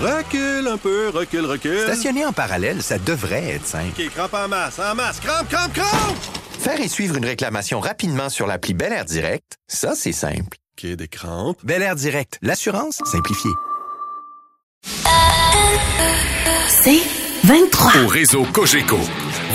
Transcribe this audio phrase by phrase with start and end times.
[0.00, 1.80] Recule un peu, recule, recule.
[1.80, 4.00] Stationner en parallèle, ça devrait être simple.
[4.00, 6.16] OK, crampe en masse, en masse, crampe, crampe, crampe!
[6.60, 10.56] Faire et suivre une réclamation rapidement sur l'appli Bel Air Direct, ça, c'est simple.
[10.78, 11.58] OK, des crampes.
[11.64, 13.50] Bel Air Direct, l'assurance simplifiée.
[16.68, 17.02] C'est
[17.44, 18.04] 23.
[18.04, 18.98] Au réseau Cogeco,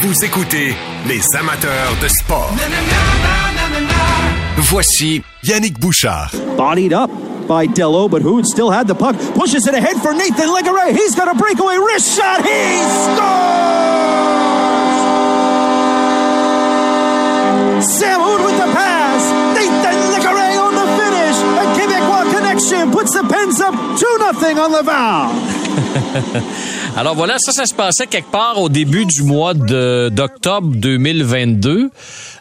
[0.02, 0.76] vous écoutez
[1.08, 2.54] les amateurs de sport.
[4.58, 6.32] Voici Yannick Bouchard.
[6.58, 7.10] Bodied up
[7.48, 9.16] by Dello, but Hood still had the puck.
[9.36, 10.92] Pushes it ahead for Nathan Legare.
[10.92, 12.44] He's got a breakaway wrist shot.
[12.44, 13.84] He scores!
[17.86, 19.24] Sam Hood with the pass.
[19.56, 21.38] Nathan Legare on the finish.
[21.60, 25.34] A Quebecois connection puts the Pens up 2-0 on Laval.
[26.96, 31.90] Alors voilà, ça, ça se passait quelque part au début du mois d'octobre 2022,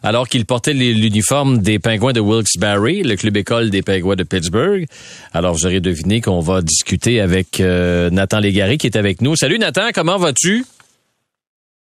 [0.02, 4.87] alors qu'il portait l'uniforme des Pingouins de Wilkes-Barre, le club école des Pingouins de Pittsburgh.
[5.33, 9.37] Alors vous aurez deviné qu'on va discuter avec euh, Nathan Légaré qui est avec nous.
[9.37, 10.66] Salut Nathan, comment vas-tu?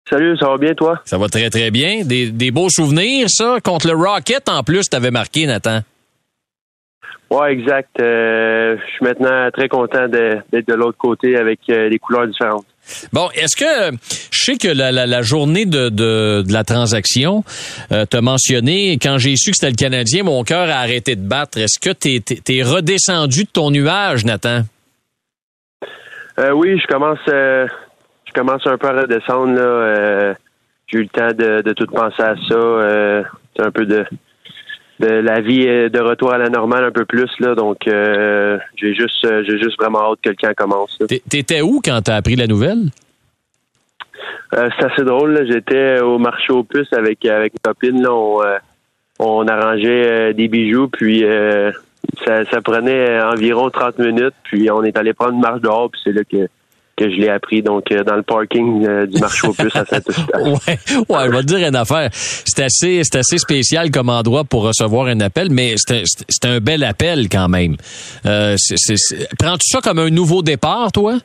[0.09, 0.99] Salut, ça va bien toi?
[1.05, 2.05] Ça va très très bien.
[2.05, 3.57] Des, des beaux souvenirs, ça.
[3.63, 5.81] Contre le Rocket, en plus, t'avais marqué, Nathan.
[7.29, 7.99] Ouais, exact.
[7.99, 12.65] Euh, je suis maintenant très content d'être de, l'autre côté avec euh, des couleurs différentes.
[13.11, 13.97] Bon, est-ce que
[14.31, 17.43] je sais que la, la, la journée de, de, de la transaction,
[17.91, 21.27] euh, t'as mentionné quand j'ai su que c'était le Canadien, mon cœur a arrêté de
[21.27, 21.57] battre.
[21.57, 24.61] Est-ce que t'es es, redescendu de ton nuage, Nathan?
[26.39, 27.67] Euh, oui, je commence euh,
[28.25, 29.61] je commence un peu à redescendre là.
[29.61, 30.33] Euh,
[30.87, 32.55] j'ai eu le temps de, de tout penser à ça.
[32.55, 33.23] Euh,
[33.55, 34.05] c'est un peu de
[34.99, 37.55] de la vie euh, de retour à la normale un peu plus là.
[37.55, 40.97] Donc euh, j'ai juste euh, j'ai juste vraiment hâte que le camp commence.
[41.29, 42.89] T'étais où quand t'as appris la nouvelle?
[44.55, 45.33] Euh, c'est assez drôle.
[45.33, 45.45] là.
[45.45, 48.01] J'étais au marché aux puces avec avec une copine.
[48.01, 48.13] Là.
[48.13, 48.57] On, euh,
[49.19, 51.71] on arrangeait euh, des bijoux, puis euh,
[52.25, 54.35] ça, ça prenait environ 30 minutes.
[54.43, 56.47] Puis on est allé prendre une marche dehors, puis c'est là que
[56.97, 57.61] que je l'ai appris.
[57.61, 60.25] Donc euh, dans le parking euh, du marché aux puces à Saint-Eustache.
[60.37, 60.77] Ouais,
[61.09, 62.09] ouais, je vais te dire une affaire.
[62.11, 66.03] C'est assez, c'est assez spécial comme endroit pour recevoir un appel, mais c'est
[66.45, 67.75] un, un bel appel quand même.
[68.25, 68.55] Euh,
[69.39, 71.15] Prends-tu ça comme un nouveau départ, toi?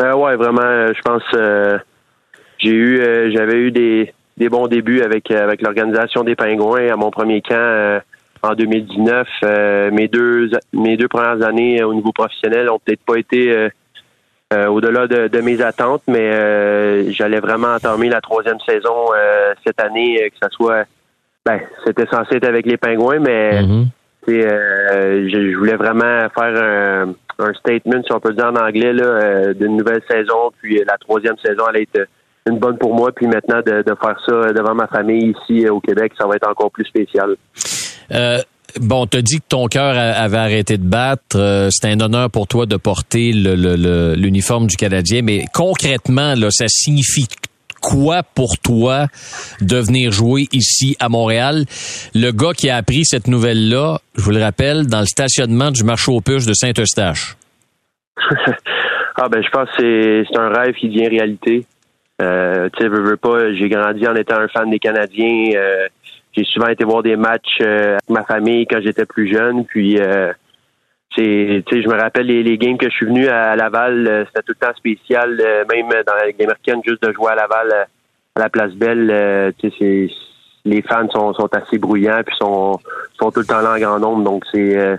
[0.00, 0.62] Euh, ouais, vraiment.
[0.62, 1.78] euh, je pense euh,
[2.58, 6.96] j'ai eu euh, j'avais eu des, des bons débuts avec avec l'organisation des Pingouins à
[6.96, 8.00] mon premier camp euh,
[8.42, 9.26] en 2019.
[9.44, 13.68] Euh, mes deux mes deux premières années au niveau professionnel ont peut-être pas été
[14.52, 19.54] euh, au-delà de, de mes attentes, mais euh, j'allais vraiment entamer la troisième saison euh,
[19.66, 20.84] cette année, euh, que ça soit
[21.44, 23.60] ben c'était censé être avec les Pingouins, mais
[24.26, 28.46] tu sais, euh, je, je voulais vraiment faire un, un statement, si on peut dire
[28.46, 30.50] en anglais, là, euh, d'une nouvelle saison.
[30.60, 32.08] Puis la troisième saison allait être
[32.48, 33.12] une bonne pour moi.
[33.12, 36.48] Puis maintenant, de, de faire ça devant ma famille ici au Québec, ça va être
[36.48, 37.36] encore plus spécial.
[38.80, 41.36] Bon, t'as dit que ton cœur avait arrêté de battre.
[41.36, 45.44] Euh, C'était un honneur pour toi de porter le- le- le- l'uniforme du Canadien, mais
[45.54, 47.26] concrètement, ça signifie
[47.80, 49.06] quoi pour toi
[49.60, 51.64] de venir jouer ici à Montréal?
[52.14, 55.84] Le gars qui a appris cette nouvelle-là, je vous le rappelle, dans le stationnement du
[55.84, 57.36] marché aux puces de Saint-Eustache.
[59.16, 61.64] ah ben je pense que c'est c'est un rêve qui devient réalité.
[62.22, 65.50] Euh, tu sais, veux, veux pas, j'ai grandi en étant un fan des Canadiens.
[65.54, 65.86] Euh,
[66.36, 69.64] j'ai souvent été voir des matchs euh, avec ma famille quand j'étais plus jeune.
[69.64, 70.32] Puis euh,
[71.16, 74.42] c'est, je me rappelle les, les games que je suis venu à Laval, euh, c'était
[74.42, 75.36] tout le temps spécial,
[75.72, 77.86] même dans la américaine, juste de jouer à Laval
[78.34, 79.52] à la Place Belle.
[79.60, 80.08] c'est,
[80.64, 82.80] les fans sont, sont assez bruyants puis sont,
[83.18, 84.24] sont tout le temps là en grand nombre.
[84.24, 84.98] Donc c'est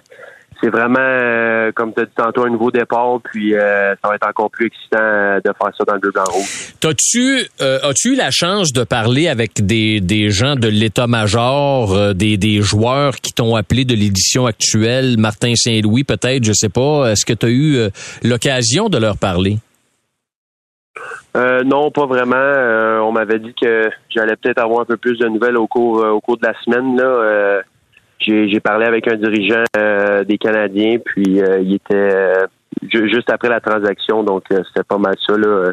[0.62, 4.16] c'est vraiment, euh, comme tu as dit tantôt, un nouveau départ, puis euh, ça va
[4.16, 6.73] être encore plus excitant euh, de faire ça dans le bleu blanc rouge.
[6.79, 12.13] T'as-tu euh, as-tu eu la chance de parler avec des, des gens de l'état-major, euh,
[12.13, 17.12] des, des joueurs qui t'ont appelé de l'édition actuelle, Martin Saint-Louis peut-être, je sais pas.
[17.12, 17.89] Est-ce que tu as eu euh,
[18.24, 19.57] l'occasion de leur parler?
[21.35, 22.35] Euh, non, pas vraiment.
[22.35, 26.03] Euh, on m'avait dit que j'allais peut-être avoir un peu plus de nouvelles au cours
[26.03, 26.97] euh, au cours de la semaine.
[26.97, 27.62] Là, Euh,
[28.20, 32.46] j'ai, parlé avec un dirigeant euh, des Canadiens, puis euh, il était euh,
[32.92, 35.34] ju- juste après la transaction, donc euh, c'était pas mal ça.
[35.38, 35.72] Là.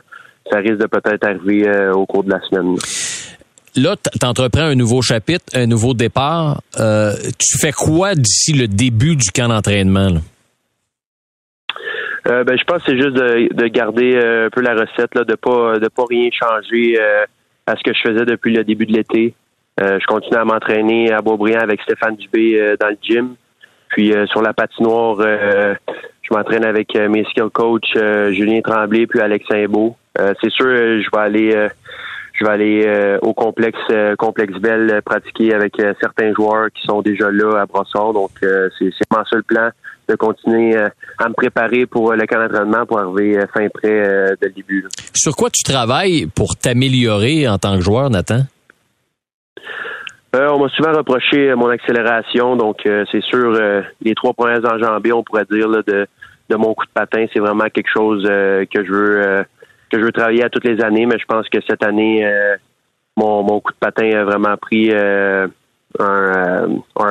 [0.50, 2.76] Ça risque de peut-être arriver euh, au cours de la semaine.
[3.76, 6.61] Là, t- t'entreprends un nouveau chapitre, un nouveau départ.
[6.79, 10.11] Euh, tu fais quoi d'ici le début du camp d'entraînement?
[12.26, 15.14] Euh, ben, je pense que c'est juste de, de garder euh, un peu la recette,
[15.14, 17.25] là, de pas de pas rien changer euh,
[17.67, 19.35] à ce que je faisais depuis le début de l'été.
[19.81, 23.35] Euh, je continue à m'entraîner à Beaubriand avec Stéphane Dubé euh, dans le gym.
[23.88, 29.21] Puis euh, sur la patinoire, je m'entraîne avec mes skill coach euh, Julien Tremblay puis
[29.21, 29.44] Alex.
[29.50, 31.69] Euh, c'est sûr, je vais aller
[32.32, 37.03] je vais aller euh, au complexe euh, complexe Bell pratiquer avec certains joueurs qui sont
[37.03, 38.12] déjà là à Brossard.
[38.12, 39.71] Donc c'est mon seul plan
[40.09, 44.87] de continuer à me préparer pour le camp d'entraînement pour arriver fin prêt le début.
[45.15, 48.43] Sur quoi tu travailles pour t'améliorer en tant que joueur, Nathan?
[50.34, 54.64] Euh, on m'a souvent reproché mon accélération, donc euh, c'est sûr euh, les trois premières
[54.64, 56.08] enjambées, on pourrait dire de,
[56.56, 59.44] mon coup de patin, c'est vraiment quelque chose que je veux
[59.90, 62.28] que je veux travailler à toutes les années, mais je pense que cette année
[63.16, 65.48] mon, coup de patin a vraiment pris un,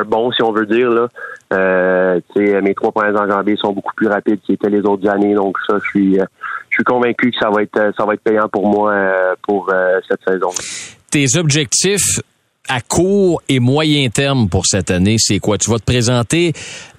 [0.05, 1.07] bon, si on veut dire
[1.51, 5.89] mes trois premières enjambées sont beaucoup plus rapides qu'étaient les autres années, donc ça, je
[5.89, 8.93] suis je suis convaincu que ça va être ça va être payant pour moi
[9.43, 9.71] pour
[10.09, 10.49] cette saison.
[11.09, 12.19] Tes objectifs
[12.69, 15.57] à court et moyen terme pour cette année, c'est quoi?
[15.57, 16.54] Tu vas te présenter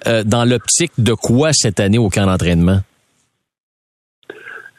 [0.07, 2.79] euh, dans l'optique de quoi cette année au camp d'entraînement?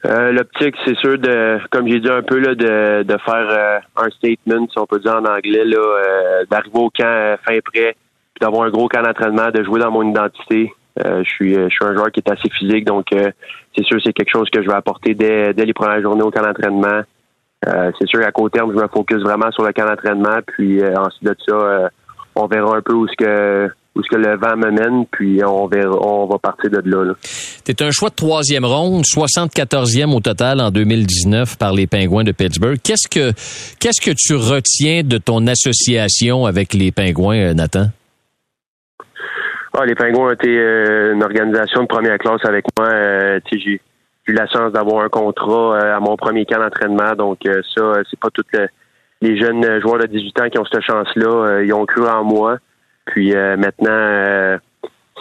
[0.04, 3.78] Euh, L'optique, c'est sûr de, comme j'ai dit un peu là, de, de faire euh,
[3.96, 7.58] un statement, si on peut dire en anglais, là, euh, d'arriver au camp euh, fin
[7.64, 7.96] prêt,
[8.34, 10.72] puis d'avoir un gros camp d'entraînement, de jouer dans mon identité.
[10.98, 14.30] Je suis je suis un joueur qui est assez physique, donc c'est sûr c'est quelque
[14.30, 17.02] chose que je vais apporter dès, dès les premières journées au camp d'entraînement.
[17.68, 20.80] Euh, c'est sûr qu'à court terme, je me focus vraiment sur le camp d'entraînement, puis
[20.80, 21.88] euh, ensuite de ça, euh,
[22.34, 25.40] on verra un peu où ce que où ce que le vent me mène, puis
[25.42, 27.04] on verra, on va partir de là.
[27.04, 27.14] là.
[27.64, 32.32] T'es un choix de troisième ronde, 74e au total en 2019 par les Pingouins de
[32.32, 32.76] Pittsburgh.
[32.82, 33.32] Qu'est-ce que
[33.80, 37.86] qu'est-ce que tu retiens de ton association avec les Pingouins, euh, Nathan?
[39.72, 42.88] Ah, les Pingouins ont été euh, une organisation de première classe avec moi.
[42.88, 43.80] Euh, j'ai
[44.28, 47.14] eu la chance d'avoir un contrat euh, à mon premier camp d'entraînement.
[47.16, 48.68] Donc euh, ça, euh, c'est pas tous le-
[49.22, 51.62] les jeunes joueurs de 18 ans qui ont cette chance-là.
[51.62, 52.58] Ils ont cru en moi.
[53.06, 54.58] Puis maintenant,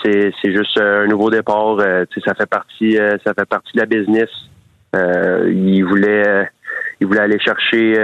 [0.04, 1.78] c'est c'est juste un nouveau départ.
[1.78, 4.28] Tu sais, ça fait partie, ça fait partie de la business.
[4.94, 6.50] Ils voulaient,
[7.00, 7.98] ils voulaient aller chercher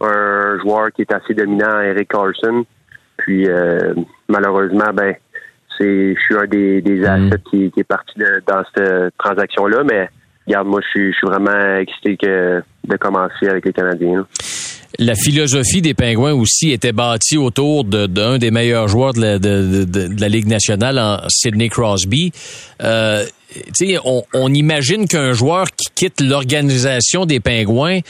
[0.00, 2.64] un joueur qui est assez dominant, Eric Carlson.
[3.18, 3.46] Puis
[4.28, 5.14] malheureusement, ben
[5.76, 9.82] c'est je suis un des, des assets qui, qui est parti de- dans cette transaction-là,
[9.84, 10.08] mais
[10.48, 14.16] regarde, moi je suis je suis vraiment excité que de commencer avec les Canadiens.
[14.18, 14.24] là.
[14.98, 19.38] La philosophie des Pingouins aussi était bâtie autour de- d'un des meilleurs joueurs de la,
[19.38, 22.32] de, de- de la Ligue nationale, en Sidney Crosby.
[22.82, 23.22] Euh,
[23.52, 28.00] tu sais, on, on imagine qu'un joueur qui quitte l'organisation des Pingouins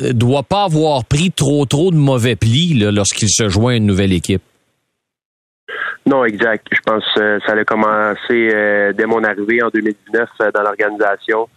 [0.00, 3.86] euh, doit pas avoir pris trop trop de mauvais plis lorsqu'il se joint à une
[3.86, 4.42] nouvelle équipe.
[6.06, 6.66] Non, exact.
[6.72, 8.18] Je pense que ça a commencé
[8.52, 11.48] euh, dès mon arrivée en 2019 euh, dans l'organisation.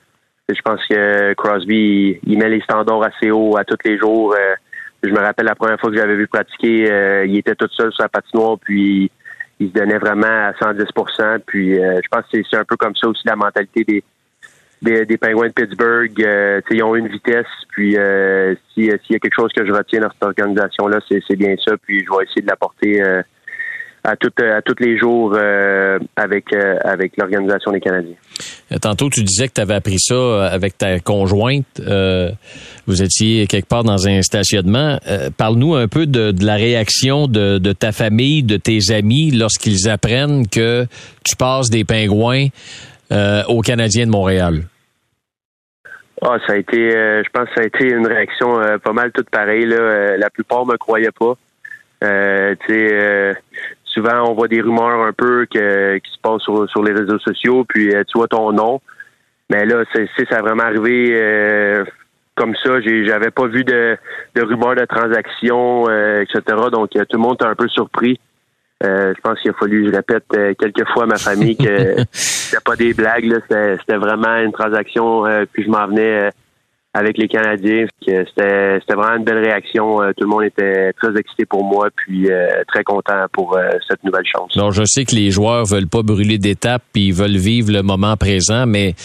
[0.47, 4.35] Je pense que Crosby, il, met les standards assez haut à tous les jours.
[4.35, 4.53] Euh,
[5.03, 7.91] je me rappelle la première fois que j'avais vu pratiquer, euh, il était tout seul
[7.91, 9.09] sur la patinoire, puis
[9.59, 10.85] il se donnait vraiment à 110
[11.47, 14.03] Puis euh, je pense que c'est- un peu comme ça aussi la mentalité des,
[14.81, 16.11] des, des Penguins de Pittsburgh.
[16.71, 17.93] Ils ont une vitesse, puis
[18.73, 21.75] si- s'il y a quelque chose que je retiens dans cette organisation-là, c'est bien ça.
[21.77, 23.01] Puis je vais essayer de l'apporter
[24.05, 28.15] à, tout, à tous les jours euh, avec, euh, avec l'organisation des Canadiens.
[28.71, 31.65] Euh, Tantôt, tu disais que tu avais appris ça euh, avec ta conjointe.
[31.79, 32.29] Euh,
[32.87, 34.99] vous étiez quelque part dans un stationnement.
[35.07, 39.31] Euh, Parle-nous un peu de, de la réaction de, de ta famille, de tes amis,
[39.31, 40.85] lorsqu'ils apprennent que
[41.25, 42.47] tu passes des pingouins
[43.11, 44.63] euh, aux Canadiens de Montréal.
[46.21, 48.93] Ah, ça a été, euh, je pense que ça a été une réaction euh, pas
[48.93, 49.65] mal toute pareille.
[49.65, 49.75] Là.
[49.75, 51.33] Euh, la plupart me croyaient pas.
[52.03, 53.33] Euh, tu sais, euh,
[53.95, 57.17] souvent on voit des rumeurs un peu que, qui se passent sur, sur les réseaux
[57.19, 58.79] sociaux, puis euh, tu vois ton nom.
[59.49, 61.83] Mais là, c'est, c'est- ça a vraiment arrivé euh,
[62.35, 62.79] comme ça.
[62.81, 63.97] J'ai, j'avais pas vu de,
[64.35, 66.41] de rumeurs de transactions, euh, etc.
[66.71, 68.19] Donc euh, tout le monde est un peu surpris.
[68.83, 71.95] Euh, je pense qu'il a fallu, je répète euh, quelques fois à ma famille que
[72.11, 75.25] c'était pas des blagues, là, c'était, c'était vraiment une transaction.
[75.25, 76.29] euh, puis je m'en venais euh,
[76.95, 77.85] avec les Canadiens.
[77.99, 80.01] C'était, vraiment une belle réaction.
[80.01, 83.69] Euh, tout le monde était très excité pour moi, puis euh, très content pour euh,
[83.87, 84.55] cette nouvelle chance.
[84.55, 87.81] Donc, je sais que les joueurs veulent pas brûler d'étapes puis ils veulent vivre le
[87.81, 88.95] moment présent, mais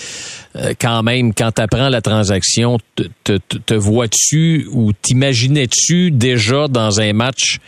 [0.80, 7.00] quand même, quand tu apprends la transaction, te, te- te vois-tu ou t'imaginais-tu déjà dans
[7.00, 7.58] un match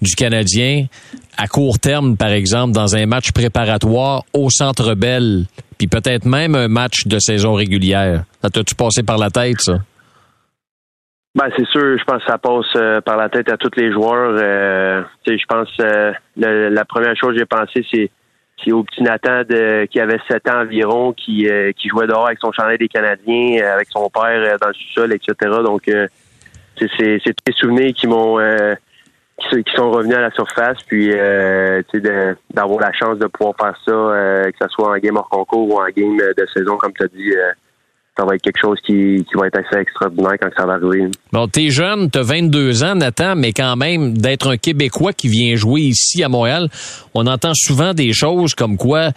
[0.00, 0.86] du Canadien
[1.36, 5.44] à court terme, par exemple, dans un match préparatoire au Centre Bell,
[5.78, 8.24] puis peut-être même un match de saison régulière?
[8.42, 9.78] Ça t'a-tu passé par la tête, ça?
[11.34, 13.90] Ben c'est sûr, je pense que ça passe euh, par la tête à tous les
[13.90, 14.36] joueurs.
[14.38, 19.42] Euh, je pense euh, la première chose que j'ai pensé, c'est au petit Nathan
[19.90, 21.48] qui avait 7 ans environ, qui,
[21.88, 25.34] jouait dehors avec son chandail des Canadiens, avec son père dans le sous-sol, etc.
[25.64, 25.84] Donc
[26.76, 28.38] c'est tous les souvenirs qui m'ont
[29.50, 31.82] qui, sont- revenus à la surface, puis euh,
[32.50, 35.68] d'avoir la chance de pouvoir faire ça, euh, que ce soit en game hors concours
[35.74, 37.34] ou en game de saison, comme tu as dit.
[38.16, 41.10] Ça va être quelque chose qui, qui va être assez extraordinaire quand ça va arriver.
[41.32, 45.56] Bon, t'es jeune, t'as 22 ans, Nathan, mais quand même, d'être un Québécois qui vient
[45.56, 46.68] jouer ici à Montréal,
[47.14, 49.12] on entend souvent des choses comme quoi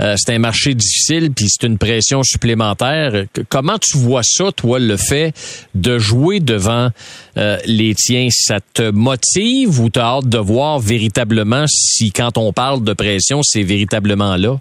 [0.00, 3.26] euh, c'est un marché difficile puis c'est une pression supplémentaire.
[3.48, 5.32] Comment tu vois ça, toi, le fait
[5.76, 6.88] de jouer devant
[7.36, 8.26] euh, les tiens?
[8.30, 13.40] Ça te motive ou t'as hâte de voir véritablement si, quand on parle de pression,
[13.42, 14.58] c'est véritablement là?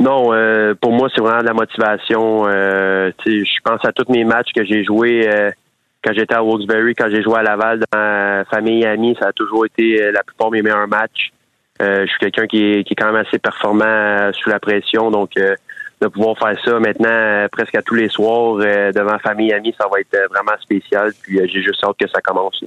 [0.00, 2.46] Non, euh, pour moi, c'est vraiment de la motivation.
[2.46, 5.50] Euh, je pense à tous mes matchs que j'ai joués euh,
[6.02, 9.16] quand j'étais à Wilkes-Barre, quand j'ai joué à Laval dans ma famille et amis.
[9.20, 11.30] Ça a toujours été la plupart de mes meilleurs matchs.
[11.80, 15.30] je suis quelqu'un qui est, qui est quand même assez performant sous la pression, donc
[16.00, 19.54] de pouvoir faire ça maintenant euh, presque à tous les soirs euh, devant famille et
[19.54, 21.12] amis, ça va être euh, vraiment spécial.
[21.22, 22.62] Puis j'ai juste hâte que ça commence.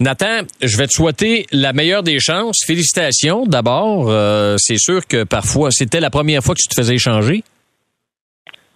[0.00, 2.64] Nathan, je vais te souhaiter la meilleure des chances.
[2.66, 4.10] Félicitations d'abord.
[4.58, 7.44] c'est sûr que parfois, c'était la première fois que tu te faisais échanger.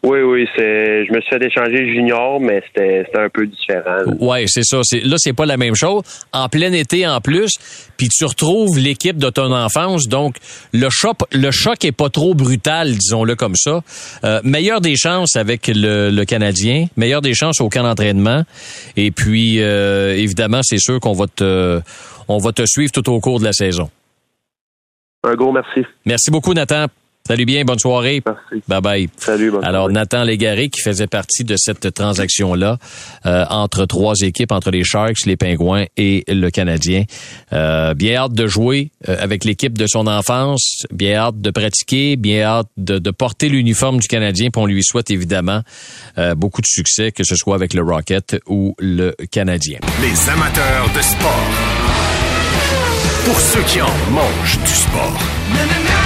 [0.07, 1.05] Oui, oui, c'est.
[1.05, 4.05] Je me suis fait échanger junior, mais c'était un peu différent.
[4.21, 4.81] Oui, c'est ça.
[5.03, 6.05] Là, c'est pas la même chose.
[6.33, 7.55] En plein été en plus,
[7.97, 10.37] puis tu retrouves l'équipe de ton enfance, donc
[10.73, 13.81] le choc, le choc est pas trop brutal, disons-le comme ça.
[14.23, 18.45] Euh, meilleure des chances avec le, Canadien, meilleure des chances au camp d'entraînement,
[18.97, 21.81] et puis euh, évidemment, c'est sûr qu'on va te,
[22.29, 23.91] on va te suivre tout au cours de la saison.
[25.25, 25.85] Un gros merci.
[26.05, 26.87] Merci beaucoup, Nathan.
[27.27, 28.23] Salut bien, bonne soirée.
[28.25, 28.63] Merci.
[28.69, 29.09] Bye bye.
[29.17, 32.79] Salut, bonne Alors, Nathan Légaré qui faisait partie de cette transaction-là
[33.27, 37.03] euh, entre trois équipes, entre les Sharks, les Pingouins et le Canadien.
[37.53, 42.15] Euh, bien hâte de jouer euh, avec l'équipe de son enfance, bien hâte de pratiquer,
[42.15, 44.51] bien hâte de, de porter l'uniforme du Canadien.
[44.51, 45.63] Puis on lui souhaite évidemment
[46.37, 49.81] beaucoup de succès, que ce soit avec le Rocket ou le Canadien.
[50.01, 51.51] Les amateurs de sport.
[53.25, 56.06] Pour ceux qui en mangent du sport.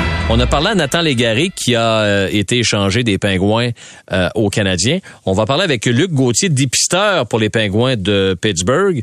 [0.29, 3.71] On a parlé à Nathan Légaré qui a euh, été échangé des Pingouins
[4.13, 4.99] euh, aux Canadiens.
[5.25, 9.01] On va parler avec Luc Gauthier, dépisteur pour les Pingouins de Pittsburgh.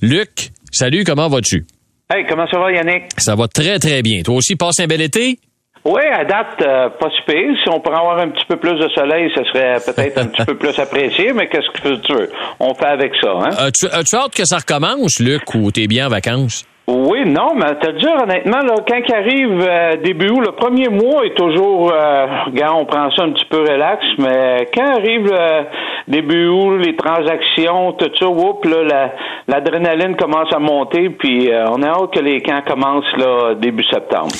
[0.00, 1.66] Luc, salut, comment vas-tu?
[2.10, 3.04] Hey, comment ça va, Yannick?
[3.18, 4.22] Ça va très, très bien.
[4.22, 5.38] Toi aussi, passe un bel été?
[5.84, 7.36] Oui, à date, euh, pas super.
[7.62, 10.44] Si on pourrait avoir un petit peu plus de soleil, ce serait peut-être un petit
[10.46, 12.30] peu plus apprécié, mais qu'est-ce que tu veux?
[12.58, 13.50] On fait avec ça, hein?
[13.58, 16.64] As-tu as hâte que ça recommence, Luc, ou t'es bien en vacances?
[16.86, 20.90] Oui, non, mais te dire honnêtement, là, quand il arrive euh, début août, le premier
[20.90, 25.32] mois est toujours, euh, regarde, on prend ça un petit peu relax, mais quand arrive
[25.32, 25.62] euh,
[26.08, 29.12] début août, les transactions, tout ça, whoop, là,
[29.48, 33.84] l'adrénaline commence à monter, puis euh, on a hâte que les camps commencent là début
[33.84, 34.32] septembre.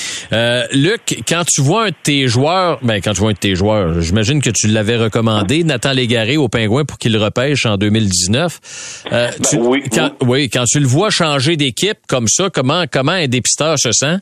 [0.71, 3.55] Luc, quand tu vois un de tes joueurs, ben quand tu vois un de tes
[3.55, 9.07] joueurs, j'imagine que tu l'avais recommandé, Nathan Légaré au Pingouin pour qu'il repêche en 2019.
[9.09, 13.77] Ben oui, quand, oui, quand tu le vois changer d'équipe comme comment, comment un dépisteur
[13.77, 14.17] se sent?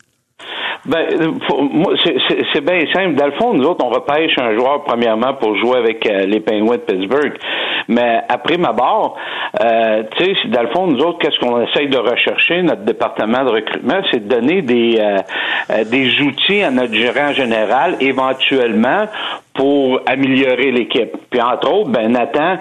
[0.86, 1.06] Ben,
[2.52, 3.14] c'est bien simple.
[3.14, 6.40] Dans le fond, nous autres, on repêche un joueur premièrement pour jouer avec euh, les
[6.40, 7.32] Penguins de Pittsburgh.
[7.88, 9.14] Mais après ma barre,
[9.62, 13.44] euh, tu sais, dans le fond, nous autres, qu'est-ce qu'on essaye de rechercher, notre département
[13.44, 19.06] de recrutement, c'est de donner des, euh, des outils à notre gérant général, éventuellement,
[19.54, 21.16] pour améliorer l'équipe.
[21.30, 22.58] Puis entre autres, ben Nathan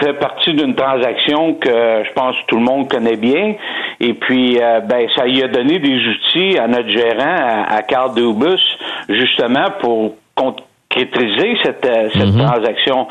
[0.00, 3.54] fait partie d'une transaction que je pense que tout le monde connaît bien.
[4.00, 8.60] Et puis ben ça lui a donné des outils à notre gérant, à, Carl Dubus,
[9.08, 12.46] justement pour concrétiser cette, cette mm-hmm.
[12.46, 13.06] transaction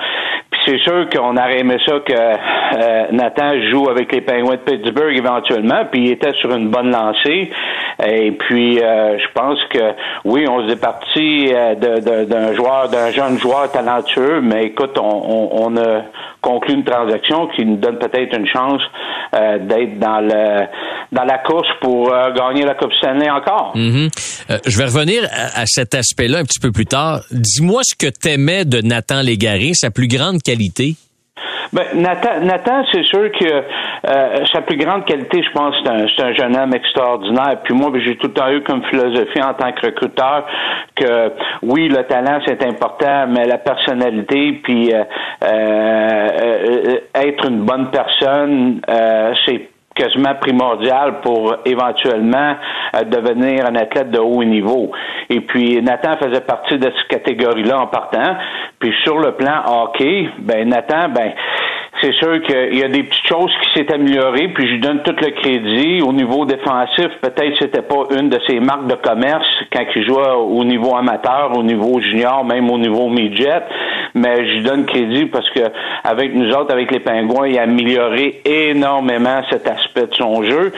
[0.65, 5.15] c'est sûr qu'on aurait aimé ça que euh, Nathan joue avec les Penguins de Pittsburgh
[5.15, 7.51] éventuellement, puis il était sur une bonne lancée.
[8.05, 9.93] Et puis, euh, je pense que
[10.25, 15.77] oui, on se départit euh, d'un joueur, d'un jeune joueur talentueux, mais écoute, on, on,
[15.77, 16.03] a
[16.43, 18.81] conclu une transaction qui nous donne peut-être une chance
[19.33, 20.67] d'être dans le
[21.12, 23.73] dans la course pour gagner la Coupe Stanley encore.
[23.75, 24.59] Mm-hmm.
[24.67, 27.21] je vais revenir à, cet aspect-là un petit peu plus tard.
[27.31, 30.95] Dis-moi ce que t'aimais de Nathan Légaré, sa plus grande qualité?
[31.73, 36.27] Ben, Nathan, Nathan c'est sûr que euh, sa plus grande qualité, je pense, c'est un,
[36.27, 37.57] un, jeune homme extraordinaire.
[37.63, 40.45] Puis moi, j'ai tout le temps eu comme philosophie en tant que recruteur
[40.95, 41.31] que
[41.63, 45.03] oui, le talent c'est important, mais la personnalité, puis euh,
[45.43, 48.81] euh, être une bonne personne,
[49.45, 52.55] c'est quasiment primordial pour éventuellement
[52.95, 54.91] euh, devenir un athlète de haut niveau.
[55.29, 58.38] Et puis Nathan faisait partie de cette catégorie-là en partant.
[58.79, 61.33] Puis sur le plan hockey, ben Nathan, ben
[62.01, 65.01] c'est sûr qu'il y a des petites choses qui s'est améliorées, puis je lui donne
[65.03, 66.01] tout le crédit.
[66.01, 70.31] Au niveau défensif, peut-être c'était pas une de ses marques de commerce quand il jouait
[70.35, 73.63] au niveau amateur, au niveau junior, même au niveau midget,
[74.15, 75.62] mais je lui donne crédit parce que
[76.03, 80.73] avec nous autres, avec les Pingouins, il a amélioré énormément cet aspect de son jeu.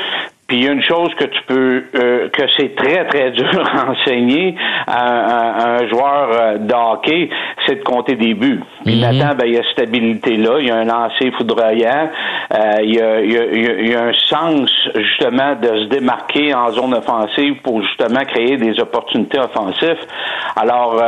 [0.48, 3.64] Puis il y a une chose que tu peux, euh, que c'est très très dur
[3.66, 7.30] à enseigner à, un joueur euh, de hockey,
[7.66, 8.62] c'est de compter des buts.
[8.86, 12.10] Puis Nathan, ben, il y a cette habilité-là, il y a un lancer foudroyant,
[12.54, 15.86] euh, il, y a, il, y a, il, y a, un sens justement de se
[15.86, 20.06] démarquer en zone offensive pour justement créer des opportunités offensives.
[20.56, 21.02] Alors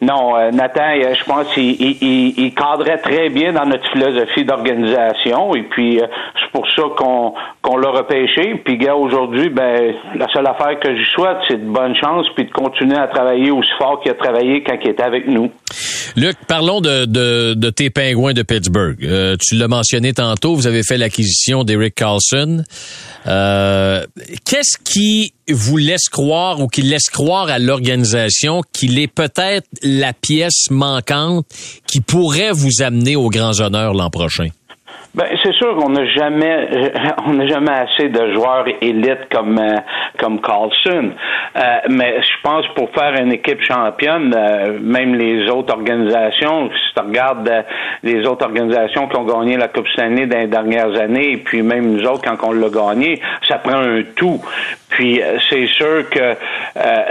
[0.00, 5.62] non, Nathan, je pense qu'il il, il, cadrait très bien dans notre philosophie d'organisation et
[5.62, 6.00] puis
[6.48, 8.60] c'est pour ça qu'on l'a repêché.
[8.64, 12.46] Puis, gars, aujourd'hui, ben, la seule affaire que je souhaite, c'est de bonne chance puis
[12.46, 15.50] de continuer à travailler aussi fort qu'il a travaillé quand il était avec nous.
[16.16, 18.96] Luc, parlons de, de, de tes pingouins de Pittsburgh.
[19.04, 22.64] Euh, tu l'as mentionné tantôt, vous avez fait l'acquisition d'Eric Carlson.
[23.26, 24.04] Euh,
[24.44, 30.12] Qu'est-ce qui vous laisse croire ou qui laisse croire à l'organisation qu'il est peut-être la
[30.12, 31.46] pièce manquante
[31.86, 34.48] qui pourrait vous amener aux grands honneurs l'an prochain?
[35.14, 36.68] Ben, c'est sûr qu'on n'a jamais,
[37.26, 39.76] on n'a jamais assez de joueurs élites comme euh,
[40.18, 41.12] comme Carlson.
[41.56, 46.94] Euh, mais je pense pour faire une équipe championne, euh, même les autres organisations, si
[46.94, 47.64] tu regardes
[48.02, 51.62] les autres organisations qui ont gagné la Coupe Stanley dans les dernières années, et puis
[51.62, 54.40] même nous autres quand on l'a gagné, ça prend un tout.
[54.88, 56.34] Puis c'est sûr que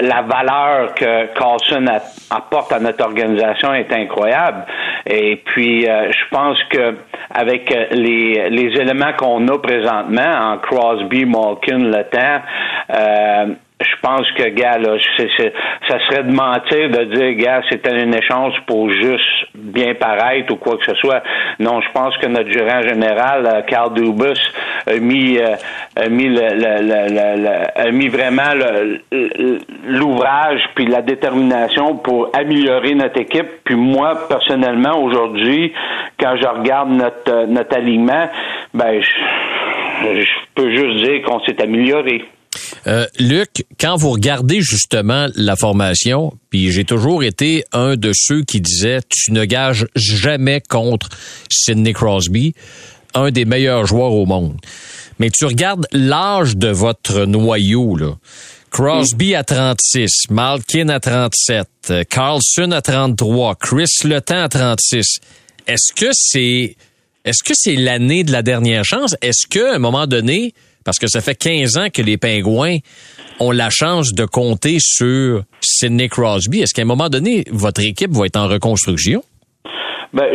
[0.02, 1.86] la valeur que Carlson
[2.30, 4.66] apporte à notre organisation est incroyable.
[5.06, 6.96] Et puis je pense que
[7.30, 12.42] avec les, les éléments qu'on a présentement en Crosby, Malkin, Le Temps,
[12.90, 13.46] euh,
[13.80, 14.98] je pense que, gars, là,
[15.88, 20.56] ça serait de mentir de dire, gars, c'était un échange pour juste bien paraître ou
[20.56, 21.22] quoi que ce soit.
[21.60, 24.40] Non, je pense que notre gérant général, euh, Carl Dubus,
[24.88, 25.56] a mis, euh,
[25.96, 28.54] a mis, le, le, le, a mis vraiment
[29.86, 33.48] l'ouvrage puis la détermination pour améliorer notre équipe.
[33.64, 35.74] Puis moi, personnellement, aujourd'hui,
[36.20, 38.30] quand je regarde notre, notre alignement,
[38.74, 39.02] ben,
[40.04, 40.26] je
[40.56, 42.24] peux juste dire qu'on s'est amélioré.
[42.88, 48.44] Euh, Luc, quand vous regardez justement la formation, puis j'ai toujours été un de ceux
[48.44, 51.10] qui disait tu ne gages jamais contre
[51.50, 52.54] Sidney Crosby,
[53.18, 54.58] un des meilleurs joueurs au monde.
[55.20, 58.16] Mais tu regardes l'âge de votre noyau là.
[58.70, 65.20] Crosby à 36, Malkin à 37, Carlson à 33, Chris Letang à 36.
[65.68, 66.76] Est-ce que c'est
[67.26, 69.16] est-ce que c'est l'année de la dernière chance?
[69.22, 70.54] Est-ce qu'à un moment donné,
[70.84, 72.78] parce que ça fait 15 ans que les Pingouins
[73.40, 76.62] ont la chance de compter sur Sidney Crosby.
[76.62, 79.24] Est-ce qu'à un moment donné, votre équipe va être en reconstruction?
[80.14, 80.26] Ben,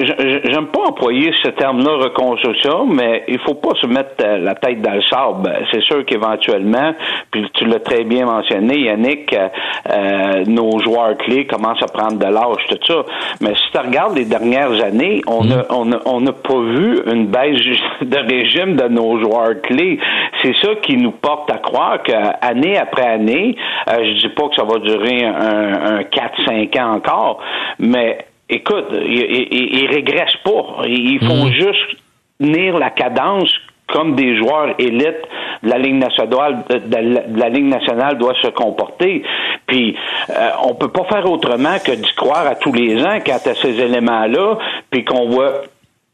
[0.45, 4.83] j'aime pas employer ce terme-là reconstruction, mais il faut pas se mettre euh, la tête
[4.83, 5.51] dans le sable.
[5.73, 6.95] C'est sûr qu'éventuellement,
[7.31, 9.49] puis tu l'as très bien mentionné, Yannick, euh,
[9.91, 13.05] euh, nos joueurs clés commencent à prendre de l'âge, tout ça.
[13.41, 16.01] Mais si tu regardes les dernières années, on n'a mm.
[16.05, 17.61] on n'a pas vu une baisse
[18.03, 19.99] de régime de nos joueurs clés.
[20.43, 23.57] C'est ça qui nous porte à croire qu'année après année,
[23.87, 27.39] je dis pas que ça va durer un, un 4-5 ans encore,
[27.79, 28.19] mais
[28.53, 30.87] écoute, ils, ne régressent pas.
[30.87, 31.53] Ils font mhm.
[31.53, 31.97] juste
[32.39, 33.53] tenir la cadence
[33.89, 35.23] comme des joueurs élites
[35.63, 39.23] de la Ligue nationale, de la, Ligue nationale doit se comporter.
[39.67, 39.97] Puis
[40.31, 43.55] euh, on peut pas faire autrement que d'y croire à tous les ans quand à
[43.55, 44.59] ces éléments-là,
[44.91, 45.63] puis qu'on voit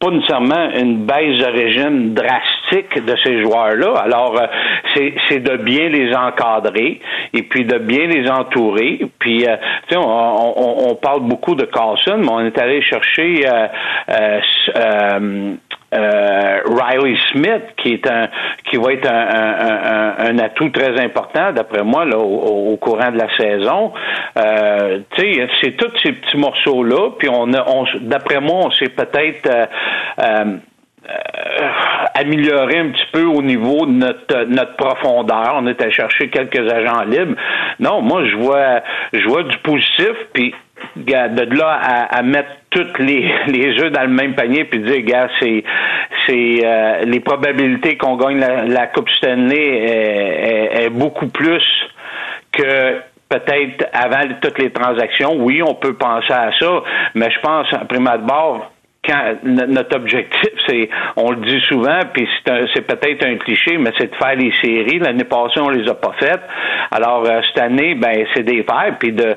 [0.01, 3.95] pas nécessairement une baisse de régime drastique de ces joueurs-là.
[3.97, 4.47] Alors, euh,
[5.29, 7.01] c'est de bien les encadrer
[7.33, 9.01] et puis de bien les entourer.
[9.19, 9.57] Puis, euh,
[9.89, 13.67] tu sais, on, on, parle beaucoup de Carlson, mais on est allé chercher euh,
[15.95, 18.29] euh, Riley Smith, qui est un
[18.65, 23.35] qui va être un, un, atout très important, d'après moi, là, au, courant de la
[23.37, 23.93] saison.
[24.37, 29.49] Euh, c'est tous ces petits morceaux-là, puis on a, on, d'après moi, on s'est peut-être
[29.49, 29.67] euh,
[31.09, 31.71] euh,
[32.15, 35.55] amélioré un petit peu au niveau de notre, notre profondeur.
[35.57, 37.35] On était chercher quelques agents libres.
[37.81, 40.55] Non, moi, je vois, je vois du positif, puis
[40.97, 45.65] de là à, mettre tous les, les dans le même panier puis dire gars c'est
[46.27, 49.85] c'est euh, les probabilités qu'on gagne la, Coupe Stanley
[50.73, 51.63] est, beaucoup plus
[52.53, 55.37] que peut-être avant toutes les transactions.
[55.37, 56.83] Oui, on peut penser à ça,
[57.15, 58.71] mais je pense, à prime abord,
[59.45, 64.17] notre objectif, c'est, on le dit souvent, puis c'est peut-être un cliché, mais c'est de
[64.17, 64.99] faire les séries.
[64.99, 66.43] L'année passée, on les a pas faites.
[66.91, 69.37] Alors euh, cette année, ben c'est des faire, puis de